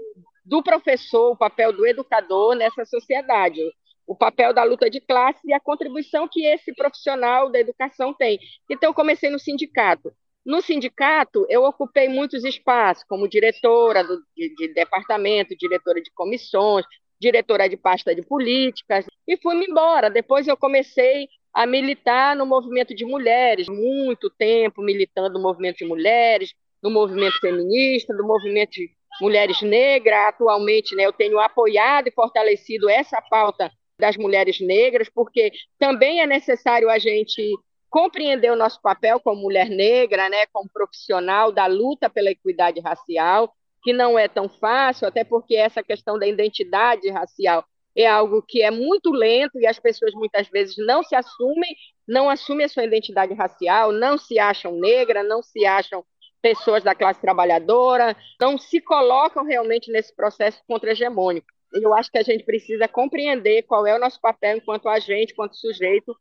do 0.45 0.63
professor, 0.63 1.31
o 1.31 1.37
papel 1.37 1.73
do 1.73 1.85
educador 1.85 2.55
nessa 2.55 2.85
sociedade, 2.85 3.61
o 4.07 4.15
papel 4.15 4.53
da 4.53 4.63
luta 4.63 4.89
de 4.89 4.99
classe 4.99 5.39
e 5.45 5.53
a 5.53 5.59
contribuição 5.59 6.27
que 6.27 6.45
esse 6.45 6.73
profissional 6.73 7.51
da 7.51 7.59
educação 7.59 8.13
tem. 8.13 8.39
Então 8.69 8.93
comecei 8.93 9.29
no 9.29 9.37
sindicato. 9.37 10.11
No 10.45 10.61
sindicato, 10.61 11.45
eu 11.49 11.63
ocupei 11.63 12.07
muitos 12.07 12.43
espaços, 12.43 13.03
como 13.03 13.27
diretora 13.27 14.03
do, 14.03 14.17
de, 14.35 14.55
de 14.55 14.73
departamento, 14.73 15.55
diretora 15.55 16.01
de 16.01 16.09
comissões, 16.11 16.85
diretora 17.19 17.67
de 17.67 17.77
pasta 17.77 18.15
de 18.15 18.21
políticas, 18.21 19.05
e 19.27 19.37
fui-me 19.37 19.65
embora. 19.65 20.09
Depois 20.09 20.47
eu 20.47 20.55
comecei 20.55 21.27
a 21.53 21.65
militar 21.65 22.35
no 22.35 22.45
movimento 22.45 22.95
de 22.95 23.05
mulheres, 23.05 23.67
muito 23.67 24.29
tempo 24.29 24.81
militando 24.81 25.33
no 25.33 25.41
movimento 25.41 25.77
de 25.77 25.85
mulheres, 25.85 26.53
no 26.81 26.89
movimento 26.89 27.39
feminista, 27.39 28.13
no 28.13 28.25
movimento 28.25 28.71
de 28.71 28.89
mulheres 29.19 29.61
negras. 29.61 30.27
Atualmente, 30.27 30.95
né, 30.95 31.05
eu 31.05 31.13
tenho 31.13 31.39
apoiado 31.39 32.07
e 32.07 32.11
fortalecido 32.11 32.89
essa 32.89 33.21
pauta 33.21 33.71
das 33.99 34.15
mulheres 34.15 34.61
negras, 34.61 35.09
porque 35.09 35.51
também 35.77 36.21
é 36.21 36.27
necessário 36.27 36.89
a 36.89 36.97
gente 36.97 37.53
compreender 37.89 38.51
o 38.51 38.55
nosso 38.55 38.79
papel 38.81 39.19
como 39.19 39.41
mulher 39.41 39.67
negra, 39.67 40.29
né, 40.29 40.45
como 40.53 40.69
profissional 40.71 41.51
da 41.51 41.65
luta 41.65 42.09
pela 42.09 42.29
equidade 42.29 42.79
racial, 42.79 43.53
que 43.81 43.93
não 43.93 44.17
é 44.17 44.27
tão 44.27 44.49
fácil, 44.49 45.07
até 45.07 45.23
porque 45.23 45.55
essa 45.55 45.83
questão 45.83 46.17
da 46.17 46.27
identidade 46.27 47.09
racial 47.09 47.65
é 47.95 48.07
algo 48.07 48.41
que 48.41 48.61
é 48.61 48.71
muito 48.71 49.11
lento 49.11 49.59
e 49.59 49.65
as 49.65 49.79
pessoas 49.79 50.13
muitas 50.13 50.47
vezes 50.47 50.75
não 50.77 51.03
se 51.03 51.15
assumem, 51.15 51.75
não 52.07 52.29
assumem 52.29 52.65
a 52.65 52.69
sua 52.69 52.83
identidade 52.83 53.33
racial, 53.33 53.91
não 53.91 54.17
se 54.17 54.39
acham 54.39 54.73
negra, 54.79 55.23
não 55.23 55.41
se 55.41 55.65
acham 55.65 56.03
pessoas 56.41 56.83
da 56.83 56.95
classe 56.95 57.19
trabalhadora, 57.19 58.15
não 58.39 58.57
se 58.57 58.79
colocam 58.79 59.43
realmente 59.43 59.91
nesse 59.91 60.15
processo 60.15 60.61
contra-hegemônico. 60.67 61.47
Eu 61.73 61.93
acho 61.93 62.09
que 62.09 62.17
a 62.17 62.23
gente 62.23 62.43
precisa 62.43 62.87
compreender 62.87 63.63
qual 63.63 63.85
é 63.85 63.95
o 63.95 63.99
nosso 63.99 64.19
papel 64.19 64.57
enquanto 64.57 64.89
agente, 64.89 65.33
enquanto 65.33 65.57
sujeito 65.57 66.15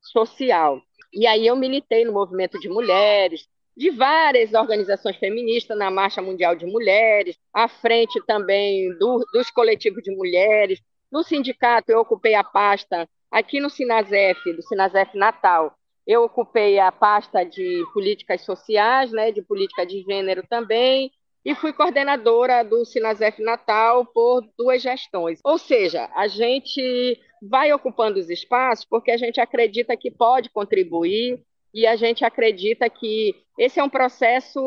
social. 0.00 0.80
E 1.12 1.26
aí 1.26 1.46
eu 1.46 1.56
militei 1.56 2.04
no 2.04 2.12
movimento 2.12 2.58
de 2.58 2.68
mulheres, 2.68 3.46
de 3.76 3.90
várias 3.90 4.54
organizações 4.54 5.16
feministas 5.16 5.76
na 5.76 5.90
Marcha 5.90 6.22
Mundial 6.22 6.54
de 6.54 6.66
Mulheres, 6.66 7.36
à 7.52 7.68
frente 7.68 8.20
também 8.26 8.96
do, 8.98 9.24
dos 9.32 9.50
coletivos 9.50 10.02
de 10.02 10.14
mulheres. 10.14 10.80
No 11.10 11.22
sindicato, 11.22 11.90
eu 11.90 12.00
ocupei 12.00 12.34
a 12.34 12.44
pasta, 12.44 13.08
aqui 13.30 13.60
no 13.60 13.70
Sinasef, 13.70 14.52
do 14.52 14.62
Sinasef 14.62 15.16
Natal, 15.16 15.76
eu 16.06 16.22
ocupei 16.24 16.78
a 16.78 16.92
pasta 16.92 17.44
de 17.44 17.82
políticas 17.92 18.42
sociais, 18.42 19.10
né, 19.10 19.32
de 19.32 19.42
política 19.42 19.86
de 19.86 20.02
gênero 20.02 20.44
também, 20.48 21.10
e 21.44 21.54
fui 21.54 21.72
coordenadora 21.72 22.62
do 22.62 22.84
Sinasef 22.84 23.42
Natal 23.42 24.06
por 24.06 24.42
duas 24.56 24.82
gestões. 24.82 25.40
Ou 25.44 25.58
seja, 25.58 26.10
a 26.14 26.26
gente 26.26 27.20
vai 27.42 27.72
ocupando 27.72 28.18
os 28.18 28.30
espaços 28.30 28.84
porque 28.84 29.10
a 29.10 29.16
gente 29.16 29.40
acredita 29.40 29.96
que 29.96 30.10
pode 30.10 30.50
contribuir 30.50 31.42
e 31.74 31.86
a 31.86 31.96
gente 31.96 32.24
acredita 32.24 32.88
que 32.88 33.34
esse 33.58 33.80
é 33.80 33.84
um 33.84 33.90
processo 33.90 34.60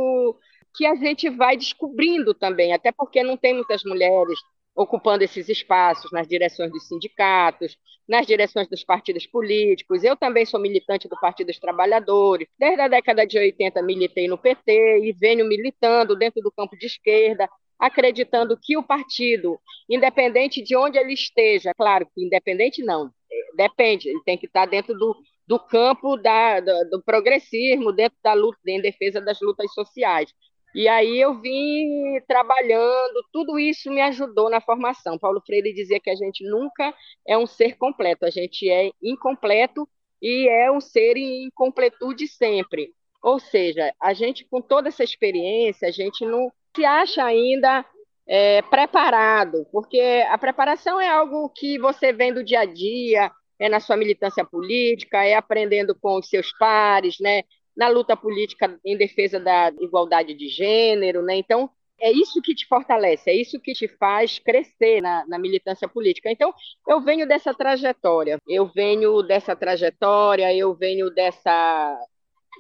que 0.76 0.86
a 0.86 0.94
gente 0.96 1.30
vai 1.30 1.56
descobrindo 1.56 2.34
também, 2.34 2.74
até 2.74 2.92
porque 2.92 3.24
não 3.24 3.38
tem 3.38 3.54
muitas 3.54 3.84
mulheres 3.84 4.38
ocupando 4.76 5.24
esses 5.24 5.50
espaços 5.50 6.12
nas 6.12 6.28
direções 6.28 6.72
dos 6.72 6.88
sindicatos, 6.88 7.76
nas 8.08 8.28
direções 8.28 8.68
dos 8.68 8.84
partidos 8.84 9.26
políticos. 9.26 10.04
Eu 10.04 10.16
também 10.16 10.46
sou 10.46 10.60
militante 10.60 11.08
do 11.08 11.20
Partido 11.20 11.48
dos 11.48 11.58
Trabalhadores. 11.58 12.48
Desde 12.60 12.82
a 12.82 12.88
década 12.88 13.26
de 13.26 13.40
80 13.40 13.82
militei 13.82 14.28
no 14.28 14.38
PT 14.38 15.00
e 15.04 15.12
venho 15.14 15.48
militando 15.48 16.16
dentro 16.16 16.42
do 16.44 16.52
campo 16.52 16.78
de 16.78 16.86
esquerda, 16.86 17.50
acreditando 17.80 18.58
que 18.62 18.78
o 18.78 18.84
partido, 18.84 19.60
independente 19.90 20.62
de 20.62 20.76
onde 20.76 20.98
ele 20.98 21.14
esteja, 21.14 21.74
claro 21.74 22.08
que 22.14 22.24
independente 22.24 22.84
não, 22.84 23.12
depende, 23.56 24.10
ele 24.10 24.22
tem 24.24 24.38
que 24.38 24.46
estar 24.46 24.66
dentro 24.66 24.94
do, 24.96 25.16
do 25.48 25.60
campo 25.60 26.18
da, 26.18 26.60
do, 26.60 26.90
do 26.92 27.04
progressismo, 27.04 27.92
dentro 27.94 28.18
da 28.24 28.34
luta, 28.34 28.60
em 28.68 28.82
defesa 28.82 29.22
das 29.22 29.40
lutas 29.42 29.74
sociais. 29.74 30.34
E 30.76 30.88
aí 30.88 31.20
eu 31.20 31.40
vim 31.40 32.20
trabalhando, 32.28 33.26
tudo 33.32 33.58
isso 33.58 33.90
me 33.90 34.02
ajudou 34.02 34.50
na 34.50 34.62
formação. 34.62 35.18
Paulo 35.18 35.42
Freire 35.46 35.74
dizia 35.74 36.00
que 36.00 36.10
a 36.10 36.16
gente 36.16 36.48
nunca 36.48 36.94
é 37.26 37.38
um 37.38 37.48
ser 37.48 37.78
completo, 37.78 38.26
a 38.26 38.30
gente 38.30 38.70
é 38.70 38.92
incompleto 39.02 39.88
e 40.22 40.48
é 40.48 40.72
um 40.72 40.82
ser 40.82 41.18
em 41.18 41.46
incompletude 41.46 42.28
sempre. 42.28 42.92
Ou 43.24 43.40
seja, 43.40 43.94
a 44.00 44.14
gente, 44.14 44.46
com 44.46 44.62
toda 44.62 44.90
essa 44.90 45.04
experiência, 45.04 45.88
a 45.88 45.92
gente 45.92 46.26
não 46.26 46.52
se 46.76 46.86
acha 46.86 47.24
ainda 47.24 47.84
é, 48.28 48.62
preparado, 48.62 49.66
porque 49.72 50.00
a 50.30 50.38
preparação 50.38 51.00
é 51.00 51.08
algo 51.08 51.50
que 51.56 51.80
você 51.80 52.12
vem 52.12 52.34
do 52.34 52.44
dia 52.44 52.60
a 52.60 52.66
dia, 52.66 53.32
é 53.60 53.70
na 53.70 53.80
sua 53.80 53.98
militância 53.98 54.46
política, 54.46 55.24
é 55.24 55.36
aprendendo 55.36 55.96
com 55.96 56.18
os 56.18 56.30
seus 56.30 56.52
pares, 56.58 57.18
né? 57.20 57.44
na 57.78 57.88
luta 57.88 58.18
política 58.18 58.80
em 58.84 58.98
defesa 58.98 59.40
da 59.40 59.72
igualdade 59.80 60.34
de 60.34 60.50
gênero, 60.50 61.22
né? 61.22 61.36
Então, 61.36 61.70
é 62.00 62.12
isso 62.12 62.42
que 62.42 62.56
te 62.56 62.66
fortalece, 62.68 63.30
é 63.30 63.36
isso 63.36 63.60
que 63.60 63.74
te 63.74 63.88
faz 63.88 64.40
crescer 64.40 65.00
na, 65.00 65.26
na, 65.28 65.38
militância 65.38 65.88
política. 65.88 66.32
Então, 66.32 66.52
eu 66.88 67.00
venho 67.02 67.28
dessa 67.28 67.54
trajetória, 67.54 68.40
eu 68.48 68.66
venho 68.66 69.22
dessa 69.22 69.56
trajetória, 69.56 70.54
eu 70.56 70.74
venho 70.74 71.12
dessa 71.12 72.00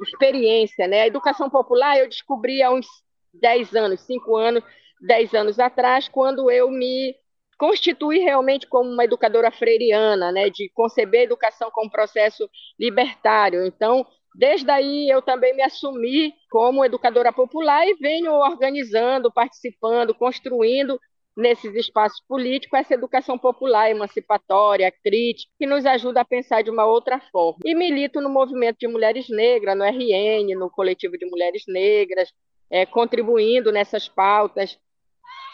experiência, 0.04 0.88
né? 0.88 1.02
A 1.02 1.08
educação 1.08 1.50
popular 1.50 1.98
eu 1.98 2.08
descobri 2.08 2.62
há 2.62 2.72
uns 2.72 2.86
10 3.34 3.76
anos, 3.76 4.02
5 4.02 4.36
anos, 4.36 4.63
10 5.02 5.34
anos 5.34 5.60
atrás, 5.60 6.08
quando 6.08 6.52
eu 6.52 6.69
me 6.69 7.15
constituí 7.58 8.20
realmente 8.20 8.67
como 8.67 8.89
uma 8.89 9.04
educadora 9.04 9.52
freiriana, 9.52 10.32
né? 10.32 10.50
De 10.50 10.70
conceber 10.74 11.22
a 11.22 11.24
educação 11.24 11.70
como 11.72 11.91
processo 11.91 12.50
libertário. 12.80 13.65
Então, 13.65 14.06
Desde 14.38 14.70
aí 14.70 15.10
eu 15.10 15.20
também 15.20 15.56
me 15.56 15.63
assumi 15.63 16.32
como 16.52 16.86
educadora 16.86 17.34
popular 17.34 17.88
e 17.88 17.96
venho 17.96 18.32
organizando, 18.34 19.34
participando, 19.34 20.13
construindo 20.13 21.00
nesses 21.36 21.74
espaços 21.74 22.20
políticos 22.28 22.80
essa 22.80 22.93
educação 22.93 23.36
popular, 23.38 23.89
emancipatória, 23.89 24.93
crítica, 25.04 25.52
que 25.58 25.65
nos 25.65 25.88
ajuda 25.88 26.22
a 26.22 26.26
pensar 26.26 26.62
de 26.62 26.70
uma 26.70 26.86
outra 26.86 27.20
forma. 27.32 27.58
E 27.65 27.74
milito 27.74 28.22
no 28.22 28.30
movimento 28.30 28.78
de 28.80 28.88
mulheres 28.88 29.28
negras, 29.28 29.76
no 29.76 29.84
RN, 29.84 30.54
no 30.56 30.70
coletivo 30.70 31.17
de 31.17 31.26
mulheres 31.26 31.63
negras, 31.67 32.32
é, 32.70 32.86
contribuindo 32.86 33.72
nessas 33.72 34.08
pautas, 34.08 34.78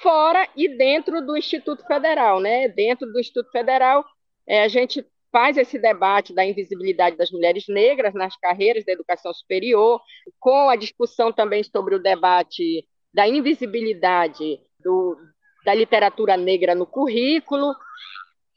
fora 0.04 0.48
e 0.56 0.68
dentro 0.78 1.26
do 1.26 1.36
Instituto 1.36 1.84
Federal. 1.88 2.39
Né? 2.39 2.68
Dentro 2.68 3.12
do 3.12 3.20
Instituto 3.20 3.50
Federal, 3.50 4.06
é, 4.46 4.63
a 4.63 4.68
gente 4.68 5.04
faz 5.32 5.58
esse 5.58 5.80
debate 5.80 6.32
da 6.32 6.46
invisibilidade 6.46 7.18
das 7.18 7.32
mulheres 7.32 7.66
negras 7.68 8.13
nas 8.13 8.36
carreiras 8.38 8.86
da 8.86 8.92
educação 8.92 9.34
superior, 9.34 10.00
com 10.39 10.70
a 10.70 10.76
discussão 10.76 11.32
também 11.32 11.63
sobre 11.63 11.96
o 11.96 12.00
debate 12.00 12.86
da 13.12 13.28
invisibilidade 13.28 14.60
do, 14.80 15.18
da 15.66 15.74
literatura 15.74 16.38
negra 16.38 16.76
no 16.76 16.86
currículo. 16.86 17.74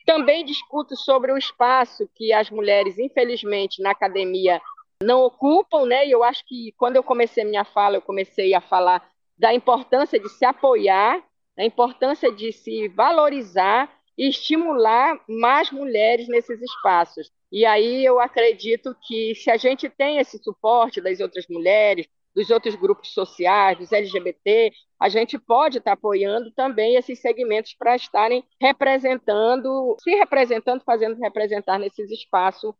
Também 0.04 0.44
discuto 0.44 0.94
sobre 0.96 1.32
o 1.32 1.38
espaço 1.38 2.08
que 2.14 2.32
as 2.32 2.50
mulheres, 2.50 2.98
infelizmente, 2.98 3.80
na 3.80 3.92
academia 3.92 4.60
não 5.02 5.22
ocupam, 5.22 5.86
né? 5.86 6.06
E 6.06 6.10
eu 6.10 6.22
acho 6.22 6.44
que 6.46 6.72
quando 6.76 6.96
eu 6.96 7.02
comecei 7.02 7.44
minha 7.44 7.64
fala, 7.64 7.96
eu 7.96 8.02
comecei 8.02 8.52
a 8.54 8.60
falar 8.60 9.02
da 9.38 9.52
importância 9.52 10.18
de 10.18 10.28
se 10.28 10.44
apoiar, 10.44 11.22
da 11.56 11.64
importância 11.64 12.30
de 12.30 12.52
se 12.52 12.88
valorizar 12.88 13.92
e 14.16 14.28
estimular 14.28 15.20
mais 15.28 15.70
mulheres 15.70 16.28
nesses 16.28 16.60
espaços. 16.60 17.30
E 17.52 17.64
aí 17.64 18.04
eu 18.04 18.20
acredito 18.20 18.96
que 19.06 19.34
se 19.34 19.50
a 19.50 19.56
gente 19.56 19.88
tem 19.88 20.18
esse 20.18 20.38
suporte 20.42 21.00
das 21.00 21.20
outras 21.20 21.46
mulheres, 21.48 22.06
dos 22.34 22.50
outros 22.50 22.74
grupos 22.74 23.14
sociais, 23.14 23.78
dos 23.78 23.92
LGBT, 23.92 24.70
a 25.00 25.08
gente 25.08 25.38
pode 25.38 25.78
estar 25.78 25.92
apoiando 25.92 26.50
também 26.52 26.96
esses 26.96 27.18
segmentos 27.18 27.74
para 27.74 27.96
estarem 27.96 28.44
representando, 28.60 29.96
se 30.00 30.10
representando, 30.10 30.82
fazendo 30.84 31.18
representar 31.18 31.78
nesses 31.78 32.10
espaços 32.10 32.74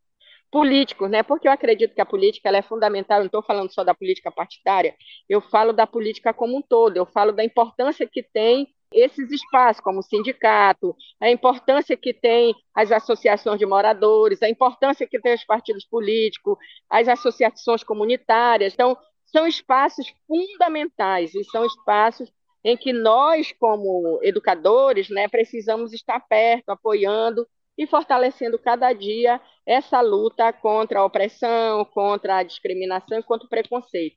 políticos, 0.51 1.11
né? 1.11 1.23
Porque 1.23 1.49
eu 1.49 1.53
acredito 1.53 1.95
que 1.95 2.01
a 2.01 2.07
política 2.07 2.49
é 2.49 2.63
fundamental. 2.63 3.19
Eu 3.19 3.23
não 3.23 3.27
estou 3.27 3.43
falando 3.43 3.73
só 3.73 3.85
da 3.85 3.95
política 3.95 4.31
partidária. 4.31 4.95
Eu 5.29 5.41
falo 5.41 5.73
da 5.73 5.87
política 5.87 6.33
como 6.33 6.57
um 6.57 6.63
todo. 6.63 6.97
Eu 6.97 7.07
falo 7.07 7.33
da 7.33 7.45
importância 7.45 8.07
que 8.07 8.23
tem 8.23 8.69
esses 8.93 9.31
espaços, 9.31 9.83
como 9.83 9.99
o 9.99 10.03
sindicato, 10.03 10.95
a 11.21 11.31
importância 11.31 11.97
que 11.97 12.15
tem 12.15 12.55
as 12.75 12.93
associações 12.93 13.59
de 13.59 13.67
moradores, 13.67 14.43
a 14.43 14.49
importância 14.49 15.07
que 15.07 15.21
tem 15.21 15.35
os 15.35 15.45
partidos 15.45 15.85
políticos, 15.85 16.57
as 16.89 17.09
associações 17.09 17.83
comunitárias. 17.83 18.73
Então, 18.75 18.97
são 19.27 19.47
espaços 19.47 20.15
fundamentais 20.27 21.35
e 21.35 21.45
são 21.45 21.67
espaços 21.67 22.31
em 22.65 22.77
que 22.77 22.93
nós, 22.93 23.53
como 23.53 24.19
educadores, 24.23 25.09
né, 25.09 25.29
precisamos 25.29 25.93
estar 25.93 26.21
perto, 26.21 26.71
apoiando 26.71 27.47
e 27.77 27.87
fortalecendo 27.87 28.59
cada 28.59 28.93
dia 28.93 29.41
essa 29.67 30.01
luta 30.01 30.53
contra 30.53 31.01
a 31.01 31.05
opressão, 31.05 31.85
contra 31.85 32.39
a 32.39 32.43
discriminação 32.43 33.19
e 33.19 33.23
contra 33.23 33.47
o 33.47 33.51
preconceito 33.51 34.17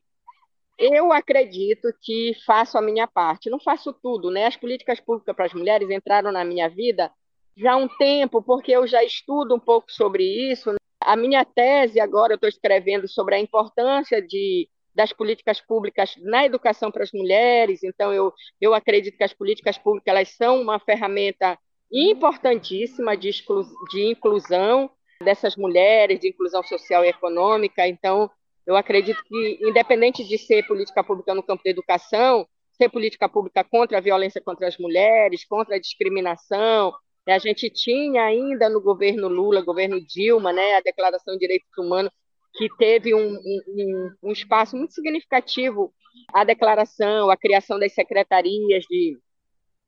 eu 0.79 1.11
acredito 1.11 1.89
que 2.01 2.33
faço 2.45 2.77
a 2.77 2.81
minha 2.81 3.05
parte. 3.05 3.49
Não 3.49 3.59
faço 3.59 3.91
tudo, 3.91 4.31
né? 4.31 4.45
As 4.45 4.55
políticas 4.55 4.99
públicas 5.01 5.35
para 5.35 5.45
as 5.45 5.53
mulheres 5.53 5.89
entraram 5.89 6.31
na 6.31 6.45
minha 6.45 6.69
vida 6.69 7.11
já 7.57 7.73
há 7.73 7.75
um 7.75 7.89
tempo, 7.89 8.41
porque 8.41 8.71
eu 8.71 8.87
já 8.87 9.03
estudo 9.03 9.53
um 9.53 9.59
pouco 9.59 9.91
sobre 9.91 10.23
isso. 10.23 10.73
A 11.01 11.17
minha 11.17 11.43
tese 11.43 11.99
agora 11.99 12.31
eu 12.33 12.35
estou 12.35 12.47
escrevendo 12.47 13.07
sobre 13.09 13.35
a 13.35 13.39
importância 13.39 14.21
de 14.21 14.69
das 14.95 15.13
políticas 15.13 15.61
públicas 15.61 16.15
na 16.17 16.45
educação 16.45 16.91
para 16.91 17.03
as 17.03 17.11
mulheres. 17.11 17.83
Então 17.83 18.13
eu 18.13 18.33
eu 18.61 18.73
acredito 18.73 19.17
que 19.17 19.23
as 19.23 19.33
políticas 19.33 19.77
públicas 19.77 20.07
elas 20.07 20.29
são 20.29 20.61
uma 20.61 20.79
ferramenta 20.79 21.57
importantíssima 21.91 23.17
de, 23.17 23.29
exclu 23.29 23.65
de 23.91 24.03
inclusão 24.03 24.89
dessas 25.23 25.55
mulheres, 25.55 26.19
de 26.19 26.29
inclusão 26.29 26.63
social 26.63 27.03
e 27.03 27.09
econômica. 27.09 27.87
Então 27.87 28.29
eu 28.65 28.75
acredito 28.75 29.21
que, 29.23 29.59
independente 29.61 30.23
de 30.23 30.37
ser 30.37 30.65
política 30.67 31.03
pública 31.03 31.33
no 31.33 31.43
campo 31.43 31.63
da 31.63 31.71
educação, 31.71 32.47
ser 32.71 32.89
política 32.89 33.27
pública 33.27 33.63
contra 33.63 33.97
a 33.97 34.01
violência 34.01 34.41
contra 34.41 34.67
as 34.67 34.77
mulheres, 34.77 35.45
contra 35.45 35.75
a 35.75 35.79
discriminação, 35.79 36.93
né, 37.27 37.33
a 37.33 37.39
gente 37.39 37.69
tinha 37.69 38.23
ainda 38.23 38.69
no 38.69 38.81
governo 38.81 39.27
Lula, 39.27 39.61
governo 39.61 39.99
Dilma, 39.99 40.53
né, 40.53 40.75
a 40.75 40.81
Declaração 40.81 41.33
de 41.33 41.39
Direitos 41.39 41.77
Humanos, 41.77 42.11
que 42.55 42.69
teve 42.77 43.13
um, 43.13 43.33
um, 43.33 44.15
um 44.23 44.31
espaço 44.31 44.75
muito 44.77 44.93
significativo 44.93 45.93
a 46.33 46.43
declaração, 46.43 47.29
a 47.29 47.37
criação 47.37 47.79
das 47.79 47.93
secretarias 47.93 48.83
de, 48.89 49.17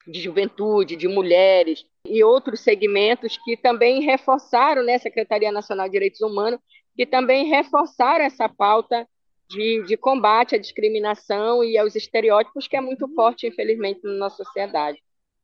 de 0.07 0.19
juventude, 0.19 0.95
de 0.95 1.07
mulheres 1.07 1.85
e 2.05 2.23
outros 2.23 2.61
segmentos 2.61 3.37
que 3.37 3.55
também 3.55 4.01
reforçaram, 4.01 4.83
né, 4.83 4.97
Secretaria 4.97 5.51
Nacional 5.51 5.87
de 5.87 5.93
Direitos 5.93 6.21
Humanos, 6.21 6.59
que 6.95 7.05
também 7.05 7.47
reforçaram 7.47 8.25
essa 8.25 8.49
pauta 8.49 9.07
de, 9.49 9.83
de 9.85 9.97
combate 9.97 10.55
à 10.55 10.57
discriminação 10.57 11.63
e 11.63 11.77
aos 11.77 11.95
estereótipos 11.95 12.67
que 12.67 12.75
é 12.75 12.81
muito 12.81 13.07
forte, 13.13 13.47
infelizmente, 13.47 14.01
na 14.03 14.13
nossa 14.13 14.43
sociedade. 14.43 15.01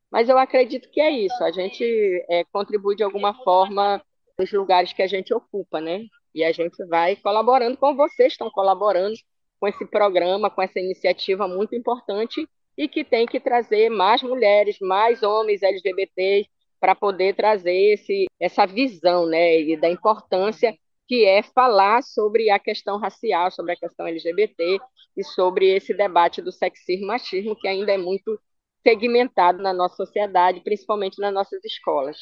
Mas 0.10 0.30
eu 0.30 0.38
acredito 0.38 0.90
que 0.90 1.02
é 1.02 1.12
isso, 1.12 1.44
a 1.44 1.52
gente 1.52 1.84
é, 2.30 2.44
contribui 2.46 2.96
de 2.96 3.04
alguma 3.04 3.34
forma 3.44 4.02
nos 4.40 4.52
lugares 4.52 4.94
que 4.94 5.02
a 5.02 5.08
gente 5.08 5.34
ocupa, 5.34 5.82
né? 5.82 6.06
E 6.34 6.44
a 6.44 6.52
gente 6.52 6.84
vai 6.86 7.16
colaborando 7.16 7.78
com 7.78 7.96
vocês, 7.96 8.34
estão 8.34 8.50
colaborando 8.50 9.16
com 9.60 9.68
esse 9.68 9.86
programa, 9.86 10.50
com 10.50 10.62
essa 10.62 10.80
iniciativa 10.80 11.48
muito 11.48 11.76
importante 11.76 12.48
e 12.78 12.88
que 12.88 13.04
tem 13.04 13.26
que 13.26 13.40
trazer 13.40 13.90
mais 13.90 14.22
mulheres, 14.22 14.78
mais 14.80 15.24
homens 15.24 15.64
LGBTs 15.64 16.50
para 16.80 16.94
poder 16.94 17.36
trazer 17.36 17.94
esse, 17.94 18.28
essa 18.40 18.66
visão, 18.66 19.26
né, 19.26 19.60
e 19.62 19.76
da 19.76 19.90
importância 19.90 20.78
que 21.08 21.26
é 21.26 21.42
falar 21.42 22.04
sobre 22.04 22.50
a 22.50 22.60
questão 22.60 23.00
racial, 23.00 23.50
sobre 23.50 23.74
a 23.74 23.78
questão 23.78 24.06
LGBT 24.06 24.80
e 25.16 25.24
sobre 25.24 25.76
esse 25.76 25.94
debate 25.94 26.42
do 26.42 26.52
sexismo 26.52 27.06
e 27.06 27.08
machismo 27.08 27.56
que 27.56 27.68
ainda 27.68 27.94
é 27.94 27.98
muito 27.98 28.40
segmentado 28.86 29.64
na 29.64 29.74
nossa 29.74 29.96
sociedade, 29.96 30.62
principalmente 30.62 31.20
nas 31.20 31.34
nossas 31.34 31.64
escolas. 31.66 32.18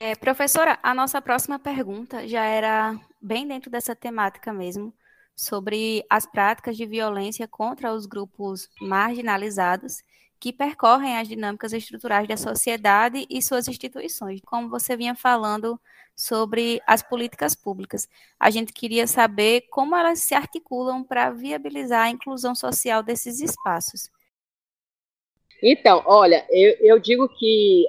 É, 0.00 0.14
professora, 0.14 0.78
a 0.82 0.94
nossa 0.94 1.20
próxima 1.22 1.58
pergunta 1.58 2.26
já 2.26 2.44
era 2.44 2.98
bem 3.20 3.46
dentro 3.46 3.70
dessa 3.70 3.94
temática 3.94 4.52
mesmo, 4.52 4.92
sobre 5.34 6.04
as 6.08 6.26
práticas 6.26 6.76
de 6.76 6.86
violência 6.86 7.48
contra 7.48 7.92
os 7.92 8.06
grupos 8.06 8.68
marginalizados 8.80 10.02
que 10.42 10.52
percorrem 10.52 11.16
as 11.18 11.28
dinâmicas 11.28 11.72
estruturais 11.72 12.26
da 12.26 12.36
sociedade 12.36 13.24
e 13.30 13.40
suas 13.40 13.68
instituições, 13.68 14.40
como 14.44 14.68
você 14.68 14.96
vinha 14.96 15.14
falando 15.14 15.80
sobre 16.16 16.80
as 16.84 17.00
políticas 17.00 17.54
públicas. 17.54 18.08
A 18.40 18.50
gente 18.50 18.72
queria 18.72 19.06
saber 19.06 19.62
como 19.70 19.94
elas 19.94 20.18
se 20.18 20.34
articulam 20.34 21.04
para 21.04 21.30
viabilizar 21.30 22.06
a 22.06 22.10
inclusão 22.10 22.54
social 22.54 23.02
desses 23.02 23.40
espaços. 23.40 24.10
Então, 25.62 26.02
olha, 26.06 26.44
eu, 26.50 26.76
eu 26.80 26.98
digo 26.98 27.28
que 27.28 27.86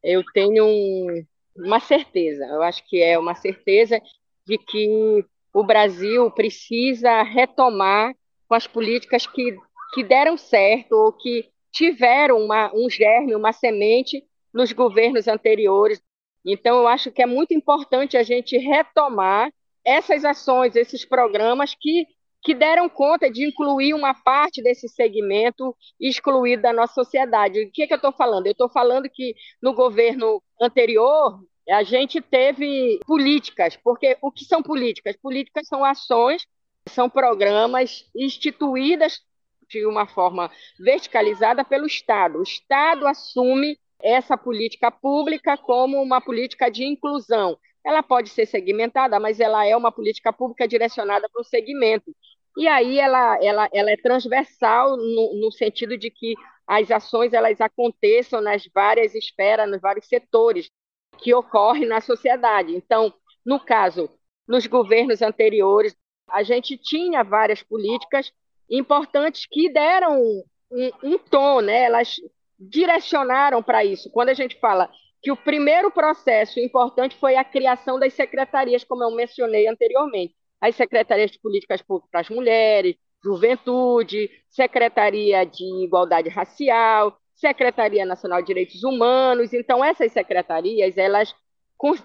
eu 0.00 0.22
tenho 0.32 0.64
um, 0.64 1.26
uma 1.56 1.80
certeza, 1.80 2.44
eu 2.46 2.62
acho 2.62 2.86
que 2.88 3.02
é 3.02 3.18
uma 3.18 3.34
certeza 3.34 4.00
de 4.46 4.56
que 4.58 5.24
o 5.56 5.64
Brasil 5.64 6.30
precisa 6.32 7.22
retomar 7.22 8.14
com 8.46 8.54
as 8.54 8.66
políticas 8.66 9.26
que, 9.26 9.56
que 9.94 10.04
deram 10.04 10.36
certo 10.36 10.92
ou 10.92 11.10
que 11.10 11.48
tiveram 11.72 12.44
uma, 12.44 12.70
um 12.74 12.90
germe, 12.90 13.34
uma 13.34 13.54
semente 13.54 14.22
nos 14.52 14.70
governos 14.72 15.26
anteriores. 15.26 15.98
Então, 16.44 16.76
eu 16.76 16.86
acho 16.86 17.10
que 17.10 17.22
é 17.22 17.26
muito 17.26 17.54
importante 17.54 18.18
a 18.18 18.22
gente 18.22 18.58
retomar 18.58 19.50
essas 19.82 20.26
ações, 20.26 20.76
esses 20.76 21.06
programas 21.06 21.74
que, 21.74 22.06
que 22.42 22.54
deram 22.54 22.86
conta 22.86 23.30
de 23.30 23.48
incluir 23.48 23.94
uma 23.94 24.12
parte 24.12 24.62
desse 24.62 24.90
segmento 24.90 25.74
excluído 25.98 26.64
da 26.64 26.72
nossa 26.74 26.92
sociedade. 26.92 27.62
O 27.62 27.70
que, 27.72 27.84
é 27.84 27.86
que 27.86 27.94
eu 27.94 27.96
estou 27.96 28.12
falando? 28.12 28.44
Eu 28.44 28.52
estou 28.52 28.68
falando 28.68 29.08
que 29.10 29.34
no 29.62 29.72
governo 29.72 30.42
anterior, 30.60 31.40
a 31.68 31.82
gente 31.82 32.20
teve 32.20 33.00
políticas, 33.06 33.76
porque 33.76 34.16
o 34.20 34.30
que 34.30 34.44
são 34.44 34.62
políticas? 34.62 35.16
Políticas 35.16 35.66
são 35.66 35.84
ações, 35.84 36.46
são 36.88 37.10
programas 37.10 38.08
instituídas 38.14 39.20
de 39.68 39.84
uma 39.84 40.06
forma 40.06 40.50
verticalizada 40.78 41.64
pelo 41.64 41.86
Estado. 41.86 42.38
O 42.38 42.42
Estado 42.42 43.06
assume 43.06 43.78
essa 44.00 44.36
política 44.36 44.90
pública 44.90 45.56
como 45.56 46.00
uma 46.00 46.20
política 46.20 46.70
de 46.70 46.84
inclusão. 46.84 47.58
Ela 47.84 48.02
pode 48.02 48.28
ser 48.30 48.46
segmentada, 48.46 49.18
mas 49.18 49.40
ela 49.40 49.66
é 49.66 49.76
uma 49.76 49.90
política 49.90 50.32
pública 50.32 50.68
direcionada 50.68 51.28
para 51.28 51.40
o 51.40 51.44
segmento. 51.44 52.14
E 52.56 52.66
aí 52.68 52.98
ela, 52.98 53.38
ela, 53.42 53.68
ela 53.72 53.90
é 53.90 53.96
transversal 53.96 54.96
no, 54.96 55.40
no 55.40 55.52
sentido 55.52 55.96
de 55.96 56.10
que 56.10 56.34
as 56.66 56.90
ações 56.90 57.32
elas 57.32 57.60
aconteçam 57.60 58.40
nas 58.40 58.66
várias 58.74 59.14
esferas, 59.14 59.70
nos 59.70 59.80
vários 59.80 60.06
setores 60.06 60.70
que 61.16 61.34
ocorre 61.34 61.84
na 61.86 62.00
sociedade. 62.00 62.74
Então, 62.74 63.12
no 63.44 63.58
caso, 63.60 64.10
nos 64.46 64.66
governos 64.66 65.22
anteriores, 65.22 65.96
a 66.30 66.42
gente 66.42 66.76
tinha 66.76 67.22
várias 67.22 67.62
políticas 67.62 68.32
importantes 68.68 69.46
que 69.46 69.72
deram 69.72 70.20
um, 70.20 70.90
um 71.02 71.18
tom, 71.18 71.60
né? 71.60 71.84
elas 71.84 72.16
direcionaram 72.58 73.62
para 73.62 73.84
isso. 73.84 74.10
Quando 74.10 74.30
a 74.30 74.34
gente 74.34 74.58
fala 74.58 74.90
que 75.22 75.30
o 75.30 75.36
primeiro 75.36 75.90
processo 75.90 76.60
importante 76.60 77.16
foi 77.16 77.36
a 77.36 77.44
criação 77.44 77.98
das 77.98 78.14
secretarias, 78.14 78.84
como 78.84 79.02
eu 79.04 79.10
mencionei 79.10 79.66
anteriormente, 79.68 80.34
as 80.60 80.74
secretarias 80.74 81.30
de 81.30 81.38
políticas 81.38 81.82
públicas 81.82 82.10
para 82.10 82.20
as 82.20 82.30
mulheres, 82.30 82.96
juventude, 83.22 84.30
secretaria 84.48 85.44
de 85.44 85.64
igualdade 85.84 86.28
racial, 86.28 87.18
Secretaria 87.36 88.04
Nacional 88.06 88.40
de 88.40 88.46
Direitos 88.46 88.82
Humanos. 88.82 89.52
Então, 89.52 89.84
essas 89.84 90.10
secretarias, 90.10 90.96
elas 90.96 91.34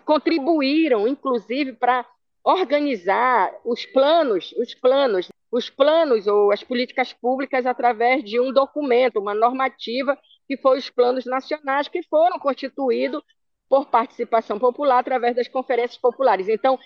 contribuíram, 0.05 1.07
inclusive, 1.07 1.73
para 1.73 2.05
organizar 2.43 3.53
os 3.63 3.85
planos, 3.85 4.53
os 4.57 4.73
planos, 4.73 5.29
os 5.51 5.69
planos 5.69 6.27
ou 6.27 6.51
as 6.51 6.63
políticas 6.63 7.13
públicas 7.13 7.65
através 7.65 8.23
de 8.23 8.39
um 8.39 8.51
documento, 8.51 9.19
uma 9.19 9.33
normativa, 9.33 10.17
que 10.47 10.57
foi 10.57 10.77
os 10.77 10.89
planos 10.89 11.25
nacionais, 11.25 11.87
que 11.87 12.03
foram 12.03 12.37
constituídos 12.37 13.23
por 13.69 13.85
participação 13.85 14.59
popular 14.59 14.99
através 14.99 15.35
das 15.35 15.47
conferências 15.47 15.97
populares. 15.97 16.49
Então, 16.49 16.77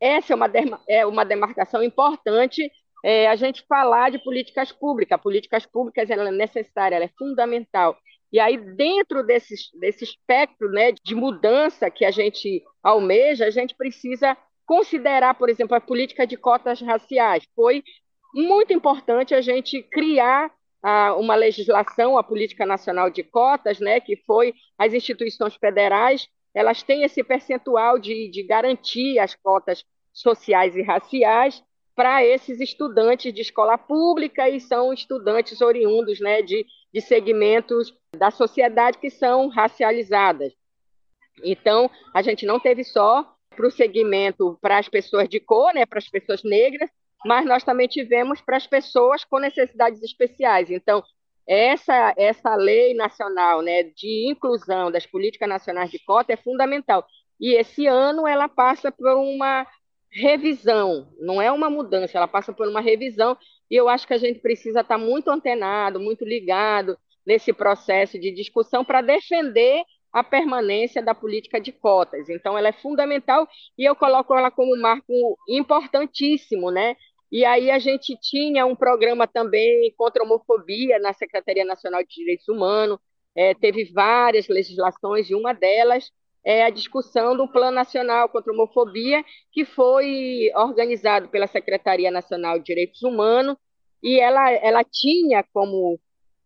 essa 0.00 0.32
é 0.32 0.36
uma, 0.36 0.50
é 0.88 1.06
uma 1.06 1.24
demarcação 1.24 1.84
importante 1.84 2.68
é, 3.02 3.28
a 3.28 3.36
gente 3.36 3.64
falar 3.66 4.10
de 4.10 4.18
políticas 4.18 4.70
públicas. 4.70 5.20
Políticas 5.20 5.66
públicas 5.66 6.08
ela 6.10 6.28
é 6.28 6.32
necessária, 6.32 6.96
ela 6.96 7.04
é 7.04 7.10
fundamental. 7.18 7.96
E 8.32 8.40
aí, 8.40 8.56
dentro 8.56 9.22
desse, 9.22 9.54
desse 9.78 10.04
espectro 10.04 10.70
né, 10.70 10.92
de 10.92 11.14
mudança 11.14 11.90
que 11.90 12.04
a 12.04 12.10
gente 12.10 12.62
almeja, 12.82 13.46
a 13.46 13.50
gente 13.50 13.74
precisa 13.74 14.36
considerar, 14.64 15.34
por 15.34 15.50
exemplo, 15.50 15.76
a 15.76 15.80
política 15.80 16.26
de 16.26 16.36
cotas 16.36 16.80
raciais. 16.80 17.44
Foi 17.54 17.82
muito 18.34 18.72
importante 18.72 19.34
a 19.34 19.42
gente 19.42 19.82
criar 19.82 20.50
ah, 20.82 21.14
uma 21.14 21.34
legislação, 21.34 22.16
a 22.16 22.24
Política 22.24 22.64
Nacional 22.64 23.10
de 23.10 23.22
Cotas, 23.22 23.78
né, 23.78 24.00
que 24.00 24.16
foi 24.16 24.54
as 24.78 24.94
instituições 24.94 25.54
federais, 25.56 26.26
elas 26.54 26.82
têm 26.82 27.02
esse 27.02 27.22
percentual 27.22 27.98
de, 27.98 28.28
de 28.30 28.42
garantir 28.42 29.18
as 29.18 29.34
cotas 29.34 29.84
sociais 30.12 30.76
e 30.76 30.82
raciais, 30.82 31.62
para 31.94 32.24
esses 32.24 32.60
estudantes 32.60 33.32
de 33.32 33.40
escola 33.42 33.76
pública 33.76 34.48
e 34.48 34.60
são 34.60 34.92
estudantes 34.92 35.60
oriundos 35.60 36.20
né, 36.20 36.42
de, 36.42 36.66
de 36.92 37.00
segmentos 37.00 37.94
da 38.16 38.30
sociedade 38.30 38.98
que 38.98 39.10
são 39.10 39.48
racializadas. 39.48 40.52
Então, 41.44 41.90
a 42.14 42.22
gente 42.22 42.46
não 42.46 42.58
teve 42.58 42.84
só 42.84 43.34
para 43.54 43.66
o 43.66 43.70
segmento 43.70 44.58
para 44.60 44.78
as 44.78 44.88
pessoas 44.88 45.28
de 45.28 45.38
cor, 45.38 45.74
né, 45.74 45.84
para 45.84 45.98
as 45.98 46.08
pessoas 46.08 46.42
negras, 46.42 46.90
mas 47.24 47.44
nós 47.44 47.62
também 47.62 47.86
tivemos 47.86 48.40
para 48.40 48.56
as 48.56 48.66
pessoas 48.66 49.24
com 49.24 49.38
necessidades 49.38 50.02
especiais. 50.02 50.70
Então, 50.70 51.02
essa, 51.46 52.14
essa 52.16 52.54
lei 52.54 52.94
nacional 52.94 53.62
né, 53.62 53.82
de 53.82 54.30
inclusão 54.30 54.90
das 54.90 55.06
políticas 55.06 55.48
nacionais 55.48 55.90
de 55.90 55.98
cota 55.98 56.32
é 56.32 56.36
fundamental. 56.36 57.06
E 57.40 57.54
esse 57.54 57.86
ano 57.86 58.26
ela 58.26 58.48
passa 58.48 58.92
por 58.92 59.16
uma 59.16 59.66
revisão, 60.12 61.08
não 61.18 61.40
é 61.40 61.50
uma 61.50 61.70
mudança, 61.70 62.18
ela 62.18 62.28
passa 62.28 62.52
por 62.52 62.68
uma 62.68 62.80
revisão, 62.80 63.36
e 63.70 63.74
eu 63.74 63.88
acho 63.88 64.06
que 64.06 64.12
a 64.12 64.18
gente 64.18 64.40
precisa 64.40 64.80
estar 64.80 64.98
muito 64.98 65.30
antenado, 65.30 65.98
muito 65.98 66.24
ligado 66.24 66.98
nesse 67.26 67.52
processo 67.52 68.18
de 68.18 68.30
discussão 68.30 68.84
para 68.84 69.00
defender 69.00 69.82
a 70.12 70.22
permanência 70.22 71.02
da 71.02 71.14
política 71.14 71.58
de 71.58 71.72
cotas. 71.72 72.28
Então, 72.28 72.58
ela 72.58 72.68
é 72.68 72.72
fundamental 72.72 73.48
e 73.78 73.84
eu 73.88 73.96
coloco 73.96 74.34
ela 74.34 74.50
como 74.50 74.76
um 74.76 74.80
marco 74.80 75.38
importantíssimo, 75.48 76.70
né? 76.70 76.94
E 77.30 77.46
aí 77.46 77.70
a 77.70 77.78
gente 77.78 78.14
tinha 78.20 78.66
um 78.66 78.76
programa 78.76 79.26
também 79.26 79.90
contra 79.96 80.22
a 80.22 80.26
homofobia 80.26 80.98
na 80.98 81.14
Secretaria 81.14 81.64
Nacional 81.64 82.02
de 82.02 82.14
Direitos 82.14 82.46
Humanos, 82.46 82.98
é, 83.34 83.54
teve 83.54 83.86
várias 83.86 84.48
legislações 84.48 85.30
e 85.30 85.34
uma 85.34 85.54
delas 85.54 86.10
é 86.44 86.64
a 86.64 86.70
discussão 86.70 87.36
do 87.36 87.46
Plano 87.48 87.76
Nacional 87.76 88.28
contra 88.28 88.52
a 88.52 88.54
Homofobia, 88.54 89.24
que 89.52 89.64
foi 89.64 90.50
organizado 90.54 91.28
pela 91.28 91.46
Secretaria 91.46 92.10
Nacional 92.10 92.58
de 92.58 92.64
Direitos 92.64 93.02
Humanos, 93.02 93.56
e 94.02 94.18
ela, 94.18 94.50
ela 94.50 94.82
tinha 94.82 95.44
como 95.52 95.98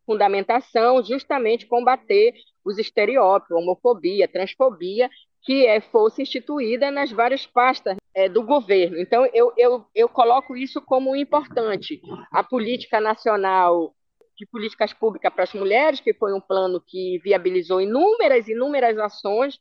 fundamentação 0.04 1.02
justamente 1.02 1.66
combater 1.66 2.34
os 2.64 2.78
estereótipos, 2.78 3.56
homofobia, 3.56 4.28
transfobia, 4.28 5.08
que 5.42 5.64
é, 5.64 5.80
fosse 5.80 6.22
instituída 6.22 6.90
nas 6.90 7.10
várias 7.10 7.46
pastas 7.46 7.96
é, 8.14 8.28
do 8.28 8.42
governo. 8.42 8.98
Então, 8.98 9.24
eu, 9.32 9.52
eu, 9.56 9.84
eu 9.94 10.08
coloco 10.08 10.56
isso 10.56 10.80
como 10.80 11.14
importante. 11.14 12.00
A 12.32 12.42
política 12.42 13.00
nacional 13.00 13.94
de 14.36 14.44
políticas 14.46 14.92
públicas 14.92 15.32
para 15.32 15.44
as 15.44 15.54
mulheres, 15.54 16.00
que 16.00 16.12
foi 16.12 16.34
um 16.34 16.40
plano 16.40 16.82
que 16.84 17.18
viabilizou 17.22 17.80
inúmeras, 17.80 18.48
inúmeras 18.48 18.98
ações 18.98 19.58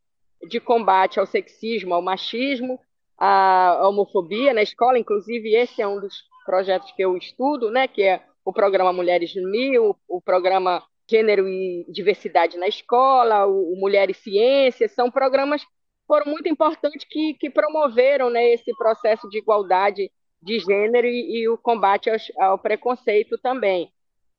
de 0.48 0.60
combate 0.60 1.19
ao 1.19 1.26
sexismo, 1.26 1.93
ao 1.93 2.02
machismo, 2.02 2.80
à 3.17 3.88
homofobia 3.88 4.54
na 4.54 4.62
escola. 4.62 5.00
Inclusive, 5.00 5.56
esse 5.56 5.82
é 5.82 5.88
um 5.88 6.00
dos 6.00 6.24
projetos 6.45 6.91
que 6.91 7.02
eu 7.02 7.17
estudo, 7.17 7.71
né, 7.71 7.88
que 7.88 8.04
é 8.04 8.24
o 8.43 8.54
programa 8.54 8.93
Mulheres 8.93 9.36
no 9.36 9.50
Mil, 9.50 9.95
o 10.08 10.21
programa 10.21 10.84
Gênero 11.10 11.48
e 11.48 11.86
Diversidade 11.89 12.58
na 12.58 12.67
Escola, 12.67 13.45
o, 13.48 13.76
Mulheres 13.76 14.17
Ciências, 14.17 14.91
são 14.91 15.10
programas 15.10 15.63
foram 16.08 16.32
muito 16.32 16.48
importantes 16.48 17.04
que, 17.04 17.34
que 17.34 17.50
promoveram 17.50 18.30
né, 18.30 18.54
esse 18.54 18.71
processo 18.78 19.28
de 19.28 19.39
igualdade 19.39 20.12
de 20.41 20.60
gênero 20.60 21.08
e, 21.08 21.41
e 21.41 21.50
o 21.50 21.58
combate 21.58 22.10
ao, 22.10 22.17
ao, 22.39 22.60
preconceito 22.60 23.38
também. 23.39 23.91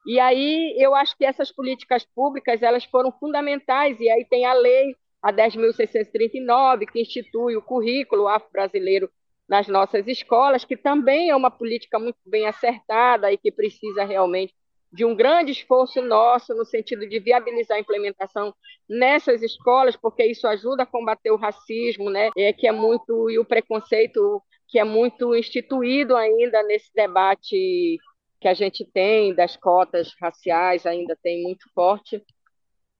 E 0.06 0.20
aí 0.20 0.76
eu 0.78 0.94
acho 0.94 1.16
que 1.16 1.24
essas 1.24 1.50
políticas 1.50 2.04
públicas 2.14 2.62
elas 2.62 2.84
foram 2.84 3.10
fundamentais, 3.10 3.98
e 3.98 4.08
aí 4.08 4.24
tem 4.24 4.44
a 4.44 4.52
lei, 4.52 4.94
a 5.26 5.32
10.639, 5.32 6.86
que 6.86 7.00
institui 7.00 7.56
o 7.56 7.62
currículo 7.62 8.28
afro-brasileiro 8.28 9.10
nas 9.48 9.66
nossas 9.66 10.06
escolas, 10.06 10.64
que 10.64 10.76
também 10.76 11.30
é 11.30 11.36
uma 11.36 11.50
política 11.50 11.98
muito 11.98 12.18
bem 12.24 12.46
acertada 12.46 13.32
e 13.32 13.36
que 13.36 13.50
precisa 13.50 14.04
realmente 14.04 14.54
de 14.92 15.04
um 15.04 15.16
grande 15.16 15.50
esforço 15.50 16.00
nosso 16.00 16.54
no 16.54 16.64
sentido 16.64 17.08
de 17.08 17.18
viabilizar 17.18 17.76
a 17.76 17.80
implementação 17.80 18.54
nessas 18.88 19.42
escolas, 19.42 19.96
porque 19.96 20.24
isso 20.24 20.46
ajuda 20.46 20.84
a 20.84 20.86
combater 20.86 21.32
o 21.32 21.36
racismo, 21.36 22.08
né? 22.08 22.30
É 22.36 22.52
que 22.52 22.68
é 22.68 22.72
muito 22.72 23.28
e 23.28 23.36
o 23.36 23.44
preconceito 23.44 24.40
que 24.68 24.78
é 24.78 24.84
muito 24.84 25.34
instituído 25.34 26.14
ainda 26.16 26.62
nesse 26.62 26.92
debate 26.94 27.98
que 28.40 28.46
a 28.46 28.54
gente 28.54 28.84
tem 28.92 29.34
das 29.34 29.56
cotas 29.56 30.12
raciais 30.20 30.86
ainda 30.86 31.18
tem 31.20 31.42
muito 31.42 31.68
forte 31.74 32.22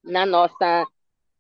na 0.03 0.27
nossa 0.27 0.85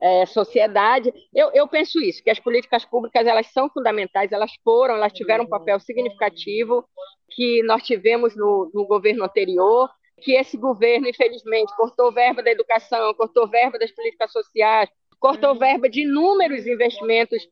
é, 0.00 0.26
sociedade. 0.26 1.12
Eu, 1.34 1.50
eu 1.52 1.66
penso 1.68 2.00
isso, 2.00 2.22
que 2.22 2.30
as 2.30 2.40
políticas 2.40 2.84
públicas 2.84 3.26
elas 3.26 3.46
são 3.48 3.68
fundamentais, 3.68 4.32
elas 4.32 4.52
foram, 4.62 4.94
elas 4.96 5.12
tiveram 5.12 5.44
um 5.44 5.48
papel 5.48 5.78
significativo 5.80 6.84
que 7.30 7.62
nós 7.64 7.82
tivemos 7.82 8.36
no, 8.36 8.70
no 8.72 8.86
governo 8.86 9.24
anterior 9.24 9.88
que 10.22 10.32
esse 10.32 10.56
governo, 10.56 11.08
infelizmente, 11.08 11.74
cortou 11.76 12.10
verba 12.10 12.42
da 12.42 12.50
educação, 12.50 13.12
cortou 13.14 13.46
verba 13.46 13.78
das 13.78 13.90
políticas 13.90 14.32
sociais, 14.32 14.88
cortou 15.20 15.52
uhum. 15.52 15.58
verba 15.58 15.88
de 15.88 16.02
inúmeros 16.02 16.66
investimentos 16.66 17.46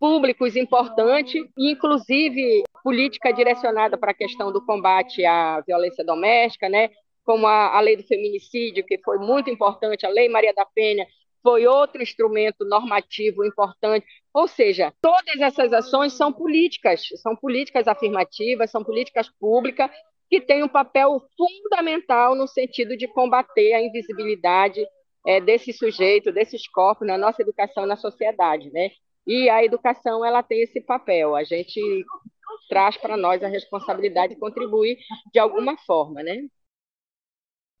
públicos 0.00 0.56
importantes, 0.56 1.40
inclusive 1.56 2.64
política 2.82 3.32
direcionada 3.32 3.96
para 3.96 4.12
a 4.12 4.14
questão 4.14 4.52
do 4.52 4.64
combate 4.64 5.24
à 5.24 5.60
violência 5.60 6.04
doméstica, 6.04 6.68
né? 6.68 6.90
como 7.24 7.46
a, 7.46 7.76
a 7.76 7.80
lei 7.80 7.94
do 7.94 8.04
feminicídio, 8.04 8.84
que 8.86 8.98
foi 9.04 9.18
muito 9.18 9.50
importante, 9.50 10.06
a 10.06 10.08
lei 10.08 10.30
Maria 10.30 10.54
da 10.54 10.64
Penha, 10.64 11.06
foi 11.42 11.66
outro 11.66 12.02
instrumento 12.02 12.64
normativo 12.64 13.44
importante. 13.44 14.06
Ou 14.32 14.46
seja, 14.46 14.92
todas 15.00 15.40
essas 15.40 15.72
ações 15.72 16.12
são 16.12 16.32
políticas, 16.32 17.02
são 17.22 17.34
políticas 17.36 17.88
afirmativas, 17.88 18.70
são 18.70 18.84
políticas 18.84 19.28
públicas 19.40 19.90
que 20.30 20.40
tem 20.40 20.62
um 20.62 20.68
papel 20.68 21.22
fundamental 21.36 22.34
no 22.34 22.46
sentido 22.46 22.96
de 22.96 23.08
combater 23.08 23.72
a 23.72 23.82
invisibilidade 23.82 24.86
é, 25.26 25.40
desse 25.40 25.72
sujeito, 25.72 26.32
desses 26.32 26.68
corpos 26.68 27.06
na 27.06 27.16
nossa 27.16 27.42
educação 27.42 27.86
na 27.86 27.96
sociedade, 27.96 28.70
né? 28.70 28.90
E 29.26 29.48
a 29.48 29.64
educação 29.64 30.24
ela 30.24 30.42
tem 30.42 30.62
esse 30.62 30.80
papel. 30.80 31.34
A 31.34 31.44
gente 31.44 31.80
traz 32.68 32.96
para 32.96 33.16
nós 33.16 33.42
a 33.42 33.48
responsabilidade 33.48 34.34
de 34.34 34.40
contribuir 34.40 34.98
de 35.32 35.38
alguma 35.38 35.76
forma, 35.78 36.22
né? 36.22 36.42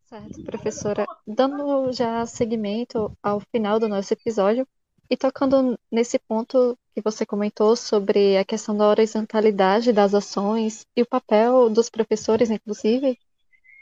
Certo, 0.08 0.42
professora. 0.42 1.06
Dando 1.26 1.92
já 1.92 2.24
seguimento 2.24 3.14
ao 3.22 3.40
final 3.40 3.78
do 3.78 3.86
nosso 3.86 4.14
episódio 4.14 4.66
e 5.10 5.18
tocando 5.18 5.78
nesse 5.92 6.18
ponto 6.18 6.78
que 6.94 7.02
você 7.02 7.26
comentou 7.26 7.76
sobre 7.76 8.38
a 8.38 8.44
questão 8.44 8.74
da 8.74 8.88
horizontalidade 8.88 9.92
das 9.92 10.14
ações 10.14 10.86
e 10.96 11.02
o 11.02 11.06
papel 11.06 11.68
dos 11.68 11.90
professores, 11.90 12.48
inclusive, 12.48 13.18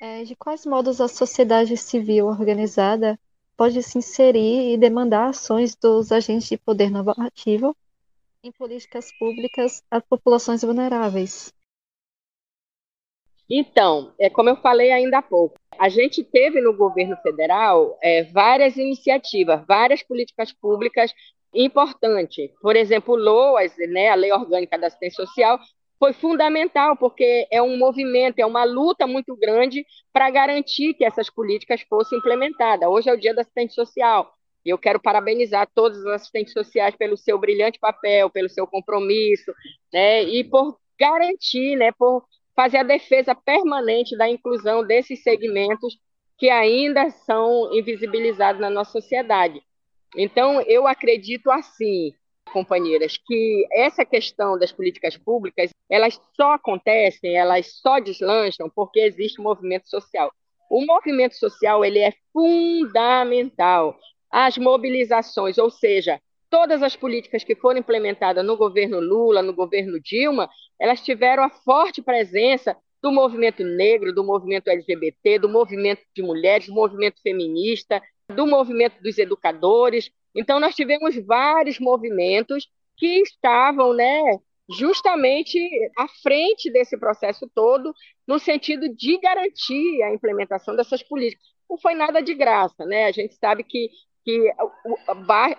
é, 0.01 0.25
de 0.25 0.35
quais 0.35 0.67
modos 0.67 1.01
a 1.01 1.07
sociedade 1.07 1.77
civil 1.77 2.27
organizada 2.27 3.17
pode 3.57 3.81
se 3.85 3.99
inserir 3.99 4.73
e 4.73 4.77
demandar 4.77 5.29
ações 5.29 5.77
dos 5.77 6.11
agentes 6.11 6.49
de 6.49 6.59
poder 6.59 6.91
normativo 6.91 7.77
em 8.43 8.51
políticas 8.51 9.17
públicas 9.17 9.81
às 9.89 10.03
populações 10.03 10.63
vulneráveis. 10.63 11.55
Então, 13.49 14.13
é 14.19 14.29
como 14.29 14.49
eu 14.49 14.57
falei 14.57 14.91
ainda 14.91 15.19
há 15.19 15.23
pouco, 15.23 15.57
a 15.79 15.89
gente 15.89 16.23
teve 16.23 16.61
no 16.61 16.77
governo 16.77 17.17
federal 17.19 17.99
é, 18.03 18.25
várias 18.25 18.77
iniciativas, 18.77 19.65
várias 19.67 20.03
políticas 20.03 20.53
públicas 20.53 21.13
importante. 21.55 22.53
Por 22.61 22.77
exemplo, 22.77 23.17
LOAS, 23.17 23.75
né, 23.89 24.11
a 24.11 24.15
Lei 24.15 24.33
Orgânica 24.33 24.79
da 24.79 24.89
Assistência 24.89 25.25
Social, 25.25 25.59
foi 25.99 26.13
fundamental, 26.13 26.97
porque 26.97 27.47
é 27.51 27.63
um 27.63 27.79
movimento, 27.79 28.39
é 28.39 28.47
uma 28.47 28.65
luta 28.65 29.07
muito 29.07 29.35
grande 29.37 29.85
para 30.13 30.29
garantir 30.31 30.95
que 30.95 31.05
essas 31.05 31.31
políticas 31.31 31.81
fossem 31.89 32.19
implementadas. 32.19 32.89
Hoje 32.89 33.09
é 33.09 33.13
o 33.13 33.19
Dia 33.19 33.35
da 33.35 33.41
Assistente 33.41 33.73
Social. 33.73 34.31
E 34.65 34.69
eu 34.69 34.77
quero 34.77 35.01
parabenizar 35.01 35.69
todos 35.75 35.99
os 35.99 36.07
assistentes 36.07 36.53
sociais 36.53 36.95
pelo 36.97 37.17
seu 37.17 37.39
brilhante 37.39 37.79
papel, 37.79 38.29
pelo 38.29 38.49
seu 38.49 38.67
compromisso, 38.67 39.53
né, 39.93 40.25
e 40.25 40.45
por 40.45 40.77
garantir, 40.99 41.77
né, 41.77 41.93
por 41.93 42.25
fazer 42.57 42.79
a 42.79 42.83
defesa 42.83 43.35
permanente 43.35 44.17
da 44.17 44.29
inclusão 44.29 44.85
desses 44.85 45.23
segmentos 45.23 45.99
que 46.39 46.49
ainda 46.49 47.11
são 47.11 47.73
invisibilizados 47.73 48.61
na 48.61 48.71
nossa 48.71 48.93
sociedade. 48.93 49.63
Então, 50.17 50.63
eu 50.63 50.87
acredito 50.87 51.51
assim, 51.51 52.13
companheiras, 52.53 53.19
que 53.19 53.67
essa 53.71 54.05
questão 54.05 54.59
das 54.59 54.73
políticas 54.73 55.17
públicas, 55.17 55.71
elas 55.91 56.21
só 56.35 56.53
acontecem, 56.53 57.37
elas 57.37 57.79
só 57.81 57.99
deslancham 57.99 58.71
porque 58.75 59.01
existe 59.01 59.41
um 59.41 59.45
movimento 59.45 59.89
social. 59.89 60.33
O 60.71 60.85
movimento 60.85 61.37
social, 61.37 61.85
ele 61.85 61.99
é 61.99 62.13
fundamental. 62.33 63.97
As 64.31 64.57
mobilizações, 64.57 65.59
ou 65.59 65.71
seja, 65.71 66.21
todas 66.51 66.83
as 66.83 66.97
políticas 66.97 67.45
que 67.45 67.55
foram 67.55 67.81
implementadas 67.81 68.45
no 68.45 68.57
governo 68.57 69.01
Lula, 69.01 69.43
no 69.43 69.55
governo 69.55 70.01
Dilma, 70.01 70.49
elas 70.81 71.01
tiveram 71.01 71.43
a 71.43 71.51
forte 71.51 72.03
presença 72.03 72.77
do 73.03 73.13
movimento 73.13 73.63
negro, 73.63 74.13
do 74.13 74.25
movimento 74.25 74.69
LGBT, 74.69 75.39
do 75.39 75.49
movimento 75.49 76.03
de 76.15 76.23
mulheres, 76.23 76.67
do 76.67 76.75
movimento 76.75 77.21
feminista, 77.23 78.03
do 78.35 78.47
movimento 78.47 79.01
dos 79.03 79.19
educadores. 79.19 80.11
Então, 80.35 80.59
nós 80.59 80.75
tivemos 80.75 81.15
vários 81.25 81.79
movimentos 81.79 82.67
que 82.97 83.21
estavam 83.21 83.93
né, 83.93 84.23
justamente 84.69 85.59
à 85.97 86.09
frente 86.23 86.71
desse 86.71 86.99
processo 86.99 87.49
todo, 87.55 87.95
no 88.27 88.39
sentido 88.39 88.89
de 88.89 89.19
garantir 89.19 90.03
a 90.03 90.13
implementação 90.13 90.75
dessas 90.75 91.03
políticas. 91.03 91.47
Não 91.69 91.79
foi 91.79 91.95
nada 91.95 92.21
de 92.21 92.35
graça, 92.35 92.85
né? 92.85 93.05
A 93.05 93.13
gente 93.13 93.35
sabe 93.35 93.65
que, 93.65 93.89
que 94.27 94.53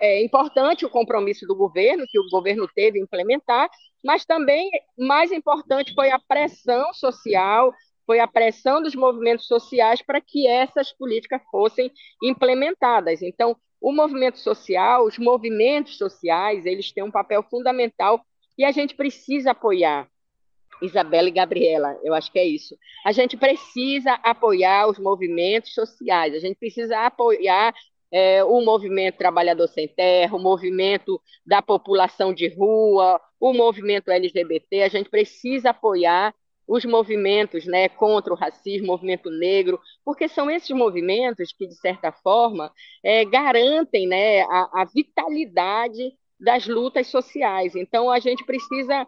é 0.01 0.21
importante 0.21 0.85
o 0.85 0.89
compromisso 0.89 1.47
do 1.47 1.55
governo, 1.55 2.05
que 2.11 2.19
o 2.19 2.27
governo 2.29 2.67
teve 2.75 2.99
em 2.99 3.03
implementar, 3.03 3.69
mas 4.03 4.25
também 4.25 4.69
mais 4.99 5.31
importante 5.31 5.93
foi 5.95 6.11
a 6.11 6.19
pressão 6.19 6.93
social, 6.93 7.73
foi 8.05 8.19
a 8.19 8.27
pressão 8.27 8.83
dos 8.83 8.93
movimentos 8.93 9.47
sociais 9.47 10.01
para 10.01 10.19
que 10.19 10.45
essas 10.45 10.91
políticas 10.91 11.41
fossem 11.49 11.89
implementadas. 12.21 13.21
Então, 13.21 13.55
o 13.79 13.93
movimento 13.93 14.37
social, 14.37 15.05
os 15.05 15.17
movimentos 15.17 15.97
sociais, 15.97 16.65
eles 16.65 16.91
têm 16.91 17.05
um 17.05 17.11
papel 17.11 17.41
fundamental 17.43 18.19
e 18.57 18.65
a 18.65 18.71
gente 18.71 18.95
precisa 18.95 19.51
apoiar. 19.51 20.09
Isabela 20.81 21.29
e 21.29 21.31
Gabriela, 21.31 21.97
eu 22.03 22.13
acho 22.13 22.29
que 22.29 22.37
é 22.37 22.45
isso. 22.45 22.77
A 23.05 23.13
gente 23.13 23.37
precisa 23.37 24.13
apoiar 24.23 24.89
os 24.89 24.99
movimentos 24.99 25.73
sociais, 25.73 26.33
a 26.33 26.39
gente 26.39 26.57
precisa 26.57 27.05
apoiar 27.05 27.73
é, 28.11 28.43
o 28.43 28.61
movimento 28.61 29.17
Trabalhador 29.17 29.67
Sem 29.67 29.87
Terra, 29.87 30.35
o 30.35 30.41
movimento 30.41 31.21
da 31.45 31.61
população 31.61 32.33
de 32.33 32.47
rua, 32.47 33.19
o 33.39 33.53
movimento 33.53 34.09
LGBT, 34.09 34.83
a 34.83 34.87
gente 34.87 35.09
precisa 35.09 35.71
apoiar 35.71 36.33
os 36.67 36.83
movimentos 36.83 37.65
né, 37.65 37.87
contra 37.87 38.33
o 38.33 38.35
racismo, 38.35 38.87
movimento 38.87 39.29
negro, 39.29 39.79
porque 40.03 40.27
são 40.27 40.51
esses 40.51 40.69
movimentos 40.71 41.53
que, 41.53 41.65
de 41.65 41.75
certa 41.75 42.11
forma, 42.11 42.71
é, 43.01 43.23
garantem 43.23 44.05
né, 44.05 44.41
a, 44.41 44.81
a, 44.81 44.85
vitalidade 44.85 46.13
das 46.37 46.67
lutas 46.67 47.07
sociais. 47.07 47.75
Então, 47.75 48.11
a 48.11 48.19
gente 48.19 48.45
precisa 48.45 49.07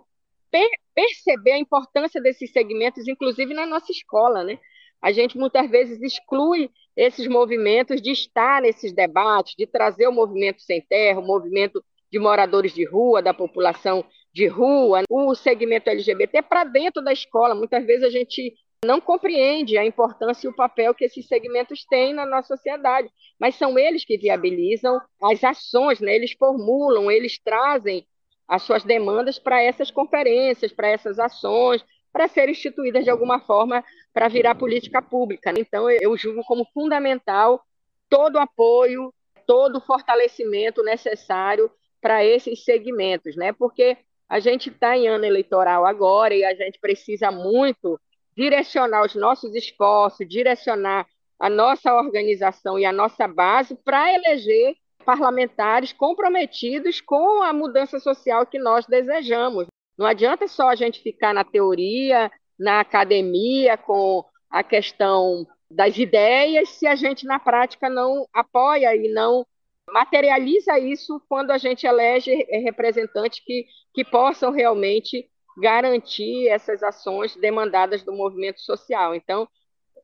per 0.50 0.70
perceber 0.96 1.52
a 1.52 1.60
importância 1.60 2.22
desses 2.22 2.52
segmentos, 2.52 3.08
inclusive 3.08 3.54
na 3.54 3.66
nossa 3.66 3.92
escola. 3.92 4.44
Né? 4.44 4.58
A 5.02 5.12
gente 5.12 5.38
muitas 5.38 5.70
vezes 5.70 6.02
exclui 6.02 6.70
esses 6.96 7.28
movimentos 7.28 8.02
de 8.02 8.12
estar 8.12 8.62
nesses 8.62 8.94
debates, 8.94 9.56
de 9.58 9.66
trazer 9.66 10.08
o 10.08 10.12
movimento 10.12 10.62
sem 10.62 10.82
terra, 10.82 11.20
o 11.20 11.26
movimento 11.26 11.84
de 12.12 12.20
moradores 12.20 12.74
de 12.74 12.86
rua, 12.86 13.22
da 13.22 13.34
população 13.34 14.04
de 14.34 14.48
rua, 14.48 15.04
o 15.10 15.34
segmento 15.36 15.90
LGBT 15.90 16.42
para 16.42 16.64
dentro 16.64 17.04
da 17.04 17.14
escola. 17.14 17.56
Muitas 17.56 17.86
vezes 17.86 18.04
a 18.04 18.10
gente 18.10 18.54
não 18.84 19.02
compreende 19.02 19.78
a 19.78 19.86
importância 19.86 20.48
e 20.48 20.50
o 20.50 20.56
papel 20.56 20.94
que 20.94 21.06
esses 21.06 21.28
segmentos 21.28 21.86
têm 21.86 22.14
na 22.14 22.26
nossa 22.26 22.56
sociedade, 22.56 23.10
mas 23.40 23.56
são 23.56 23.78
eles 23.78 24.06
que 24.06 24.18
viabilizam 24.18 25.00
as 25.22 25.44
ações, 25.44 26.00
né? 26.00 26.16
eles 26.16 26.32
formulam, 26.34 27.12
eles 27.12 27.38
trazem 27.40 28.06
as 28.48 28.64
suas 28.64 28.84
demandas 28.84 29.38
para 29.38 29.62
essas 29.62 29.92
conferências, 29.92 30.72
para 30.72 30.88
essas 30.88 31.20
ações, 31.20 31.84
para 32.12 32.28
serem 32.28 32.52
instituídas 32.52 33.04
de 33.04 33.10
alguma 33.10 33.40
forma 33.40 33.84
para 34.14 34.28
virar 34.28 34.56
política 34.56 35.02
pública. 35.02 35.54
Então, 35.58 35.90
eu 35.90 36.18
julgo 36.18 36.44
como 36.44 36.66
fundamental 36.74 37.64
todo 38.10 38.36
o 38.36 38.40
apoio, 38.40 39.14
todo 39.46 39.78
o 39.78 39.82
fortalecimento 39.82 40.84
necessário 40.84 41.72
para 42.02 42.24
esses 42.24 42.64
segmentos, 42.64 43.36
né? 43.36 43.52
Porque 43.52 43.98
a 44.28 44.40
gente 44.40 44.70
está 44.70 44.98
em 44.98 45.08
ano 45.08 45.26
eleitoral 45.26 45.86
agora 45.86 46.36
e 46.36 46.44
a 46.44 46.54
gente 46.54 46.80
precisa 46.80 47.32
muito 47.32 48.00
direcionar 48.36 49.04
os 49.04 49.16
nossos 49.16 49.54
esforços, 49.56 50.28
direcionar 50.28 51.08
a 51.40 51.50
nossa 51.50 51.94
organização 51.94 52.78
e 52.78 52.86
a 52.86 52.92
nossa 52.92 53.28
base 53.28 53.76
para 53.84 54.14
eleger 54.14 54.76
parlamentares 55.06 55.94
comprometidos 55.94 57.02
com 57.02 57.42
a 57.42 57.52
mudança 57.52 58.00
social 58.00 58.46
que 58.46 58.60
nós 58.60 58.86
desejamos. 58.86 59.68
Não 60.00 60.06
adianta 60.06 60.48
só 60.48 60.70
a 60.70 60.76
gente 60.76 61.02
ficar 61.02 61.34
na 61.34 61.44
teoria, 61.44 62.32
na 62.58 62.80
academia, 62.80 63.78
com 63.78 64.24
a 64.50 64.64
questão 64.64 65.46
das 65.70 65.98
ideias, 65.98 66.70
se 66.70 66.88
a 66.88 66.96
gente 66.96 67.26
na 67.26 67.38
prática 67.38 67.90
não 67.90 68.26
apoia 68.34 68.96
e 68.96 69.12
não 69.12 69.46
materializa 69.92 70.80
isso 70.80 71.22
quando 71.28 71.52
a 71.52 71.58
gente 71.58 71.86
elege 71.86 72.34
representantes 72.50 73.42
que, 73.46 73.66
que 73.94 74.06
possam 74.06 74.52
realmente 74.52 75.28
garantir 75.62 76.48
essas 76.48 76.82
ações 76.82 77.36
demandadas 77.36 78.02
do 78.02 78.14
movimento 78.14 78.62
social. 78.62 79.14
Então, 79.14 79.50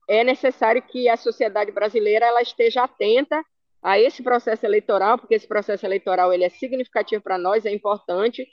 é 0.10 0.26
necessário 0.26 0.82
que 0.82 1.08
a 1.08 1.16
sociedade 1.16 1.72
brasileira 1.72 2.26
ela 2.26 2.42
esteja 2.42 2.84
atenta 2.84 3.42
a 3.82 3.98
esse 3.98 4.22
processo 4.22 4.66
eleitoral, 4.66 5.18
porque 5.18 5.36
esse 5.36 5.48
processo 5.48 5.86
eleitoral 5.86 6.34
ele 6.34 6.44
é 6.44 6.50
significativo 6.50 7.24
para 7.24 7.38
nós, 7.38 7.66
é 7.66 7.72
importante, 7.72 8.46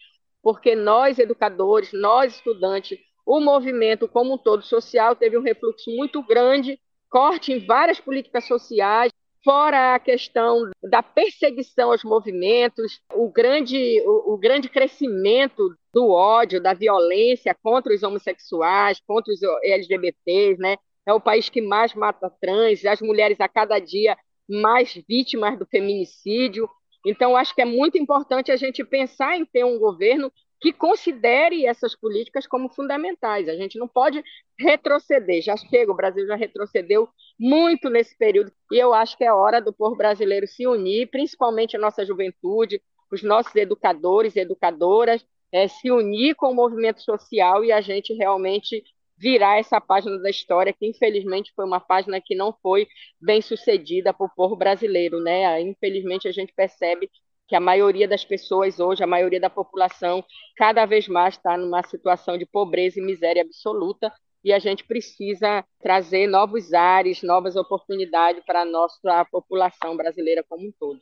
porque 0.43 0.75
nós 0.75 1.19
educadores, 1.19 1.93
nós 1.93 2.35
estudantes, 2.35 2.99
o 3.25 3.41
movimento 3.41 4.09
como 4.09 4.35
um 4.35 4.39
todo 4.39 4.63
social 4.63 5.15
teve 5.15 5.39
um 5.39 5.43
refluxo 5.43 5.91
muito 5.91 6.23
grande, 6.23 6.79
corte 7.09 7.53
em 7.53 7.65
várias 7.65 8.01
políticas 8.01 8.47
sociais, 8.47 9.13
fora 9.45 9.95
a 9.95 9.99
questão 9.99 10.71
da 10.83 11.03
perseguição 11.03 11.91
aos 11.91 12.05
movimentos, 12.05 13.01
o 13.13 13.29
grande, 13.29 14.01
o, 14.07 14.35
o, 14.35 14.39
grande 14.39 14.69
crescimento 14.69 15.75
do 15.93 16.11
ódio, 16.11 16.61
da 16.61 16.73
violência 16.73 17.55
contra 17.63 17.93
os 17.93 18.03
homossexuais, 18.03 19.01
contra 19.07 19.33
os 19.33 19.41
LGBTs, 19.65 20.61
né? 20.61 20.77
É 21.05 21.13
o 21.13 21.21
país 21.21 21.49
que 21.49 21.61
mais 21.61 21.95
mata 21.95 22.33
trans, 22.41 22.85
as 22.85 23.01
mulheres 23.01 23.41
a 23.41 23.49
cada 23.49 23.79
dia 23.79 24.17
mais 24.49 24.95
vítimas 25.09 25.59
do 25.59 25.67
feminicídio. 25.67 26.69
Então, 27.05 27.37
acho 27.37 27.55
que 27.55 27.63
é 27.63 27.65
muito 27.65 27.99
importante 27.99 28.53
a 28.53 28.57
gente 28.57 28.85
pensar 28.85 29.37
em 29.37 29.45
ter 29.45 29.65
um 29.65 29.79
governo 29.79 30.33
que 30.63 30.73
considere 30.73 31.67
essas 31.67 31.97
políticas 31.97 32.47
como 32.47 32.69
fundamentais. 32.69 33.49
A 33.49 33.57
gente 33.57 33.77
não 33.77 33.89
pode 33.89 34.23
retroceder. 34.57 35.43
Já 35.43 35.57
chega, 35.57 35.91
o 35.91 35.97
Brasil 35.97 36.25
já 36.25 36.37
retrocedeu 36.37 37.09
muito 37.39 37.91
nesse 37.91 38.17
período 38.17 38.53
e 38.71 38.79
eu 38.79 38.95
acho 38.95 39.19
que 39.19 39.25
é 39.25 39.33
hora 39.33 39.61
do 39.61 39.73
povo 39.73 39.97
brasileiro 39.97 40.47
se 40.47 40.65
unir, 40.65 41.11
principalmente 41.11 41.77
a 41.77 41.81
nossa 41.81 42.07
juventude, 42.07 42.81
os 43.11 43.25
nossos 43.25 43.55
educadores 43.57 44.37
e 44.37 44.41
educadoras, 44.41 45.27
é, 45.51 45.67
se 45.67 45.91
unir 45.91 46.37
com 46.37 46.53
o 46.53 46.55
movimento 46.55 47.03
social 47.03 47.65
e 47.65 47.73
a 47.73 47.81
gente 47.81 48.15
realmente 48.15 48.85
virar 49.23 49.61
essa 49.61 49.81
página 49.81 50.19
da 50.19 50.29
história, 50.29 50.73
que 50.73 50.85
infelizmente 50.85 51.53
foi 51.55 51.65
uma 51.65 51.79
página 51.79 52.21
que 52.21 52.35
não 52.35 52.53
foi 52.61 52.89
bem 53.21 53.41
sucedida 53.41 54.13
para 54.13 54.27
o 54.27 54.35
povo 54.35 54.57
brasileiro. 54.57 55.21
Né? 55.21 55.61
Infelizmente, 55.61 56.27
a 56.27 56.33
gente 56.33 56.53
percebe 56.53 57.09
que 57.47 57.55
a 57.55 57.61
maioria 57.61 58.09
das 58.09 58.25
pessoas 58.25 58.81
hoje, 58.81 59.05
a 59.05 59.07
maioria 59.07 59.39
da 59.39 59.49
população, 59.49 60.25
cada 60.57 60.85
vez 60.87 61.07
mais 61.07 61.37
está 61.37 61.57
numa 61.57 61.85
situação 61.85 62.37
de 62.37 62.45
pobreza 62.45 62.99
e 62.99 63.03
miséria 63.03 63.43
absoluta, 63.43 64.13
e 64.45 64.53
a 64.53 64.59
gente 64.59 64.85
precisa 64.85 65.65
trazer 65.81 66.27
novos 66.27 66.73
ares, 66.73 67.23
novas 67.23 67.55
oportunidades 67.55 68.43
para 68.45 68.63
a 68.63 68.65
nossa 68.65 69.25
população 69.31 69.97
brasileira 69.97 70.43
como 70.43 70.67
um 70.67 70.73
todo. 70.73 71.01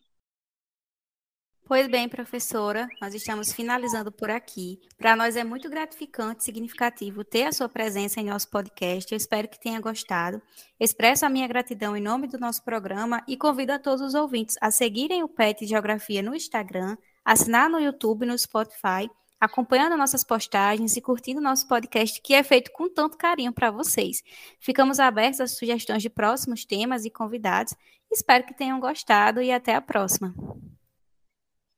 Pois 1.71 1.87
bem, 1.87 2.09
professora, 2.09 2.89
nós 3.01 3.15
estamos 3.15 3.53
finalizando 3.53 4.11
por 4.11 4.29
aqui. 4.29 4.81
Para 4.99 5.15
nós 5.15 5.37
é 5.37 5.45
muito 5.45 5.71
gratificante 5.71 6.41
e 6.41 6.45
significativo 6.45 7.23
ter 7.23 7.45
a 7.45 7.53
sua 7.53 7.69
presença 7.69 8.21
em 8.21 8.25
nosso 8.25 8.51
podcast. 8.51 9.13
Eu 9.13 9.17
espero 9.17 9.47
que 9.47 9.61
tenha 9.61 9.81
gostado. 9.81 10.43
Expresso 10.81 11.25
a 11.25 11.29
minha 11.29 11.47
gratidão 11.47 11.97
em 11.97 12.01
nome 12.03 12.27
do 12.27 12.41
nosso 12.41 12.65
programa 12.65 13.23
e 13.29 13.37
convido 13.37 13.71
a 13.71 13.79
todos 13.79 14.01
os 14.01 14.15
ouvintes 14.17 14.57
a 14.61 14.73
seguirem 14.73 15.23
o 15.23 15.29
PET 15.29 15.65
Geografia 15.65 16.21
no 16.23 16.35
Instagram, 16.35 16.97
assinar 17.25 17.71
no 17.71 17.79
YouTube 17.79 18.27
no 18.27 18.37
Spotify, 18.37 19.09
acompanhando 19.41 19.97
nossas 19.97 20.25
postagens 20.25 20.97
e 20.97 21.01
curtindo 21.01 21.41
nosso 21.41 21.69
podcast 21.69 22.21
que 22.21 22.35
é 22.35 22.43
feito 22.43 22.73
com 22.73 22.93
tanto 22.93 23.17
carinho 23.17 23.53
para 23.53 23.71
vocês. 23.71 24.25
Ficamos 24.59 24.99
abertos 24.99 25.41
às 25.41 25.57
sugestões 25.57 26.03
de 26.03 26.11
próximos 26.11 26.65
temas 26.65 27.05
e 27.05 27.11
convidados. 27.11 27.73
Espero 28.11 28.45
que 28.45 28.57
tenham 28.57 28.81
gostado 28.81 29.41
e 29.41 29.53
até 29.53 29.77
a 29.77 29.81
próxima. 29.81 30.35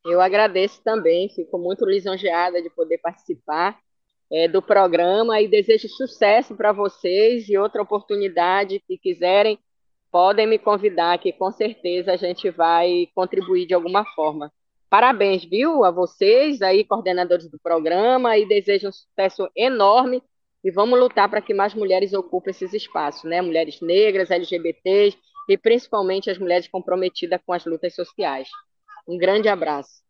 Eu 0.04 0.20
agradeço 0.20 0.82
também, 0.82 1.28
fico 1.28 1.58
muito 1.58 1.84
lisonjeada 1.84 2.60
de 2.60 2.68
poder 2.70 2.98
participar 2.98 3.78
é, 4.30 4.48
do 4.48 4.60
programa 4.60 5.40
e 5.40 5.48
desejo 5.48 5.88
sucesso 5.88 6.56
para 6.56 6.72
vocês 6.72 7.48
e 7.48 7.56
outra 7.56 7.82
oportunidade 7.82 8.82
que 8.86 8.98
quiserem, 8.98 9.58
podem 10.10 10.46
me 10.46 10.58
convidar, 10.58 11.18
que 11.18 11.32
com 11.32 11.50
certeza 11.52 12.12
a 12.12 12.16
gente 12.16 12.50
vai 12.50 13.08
contribuir 13.14 13.66
de 13.66 13.74
alguma 13.74 14.04
forma. 14.14 14.52
Parabéns, 14.90 15.44
viu, 15.44 15.84
a 15.84 15.90
vocês 15.90 16.60
aí, 16.60 16.84
coordenadores 16.84 17.48
do 17.48 17.58
programa, 17.58 18.36
e 18.36 18.46
desejo 18.46 18.88
um 18.88 18.92
sucesso 18.92 19.48
enorme 19.56 20.22
e 20.64 20.70
vamos 20.70 20.98
lutar 20.98 21.28
para 21.28 21.40
que 21.40 21.54
mais 21.54 21.74
mulheres 21.74 22.12
ocupem 22.12 22.50
esses 22.50 22.72
espaços, 22.72 23.24
né? 23.24 23.40
Mulheres 23.40 23.80
negras, 23.80 24.30
LGBTs 24.30 25.16
e 25.48 25.58
principalmente 25.58 26.30
as 26.30 26.38
mulheres 26.38 26.68
comprometidas 26.68 27.40
com 27.44 27.52
as 27.52 27.64
lutas 27.64 27.94
sociais. 27.94 28.48
Um 29.06 29.18
grande 29.18 29.48
abraço. 29.48 30.02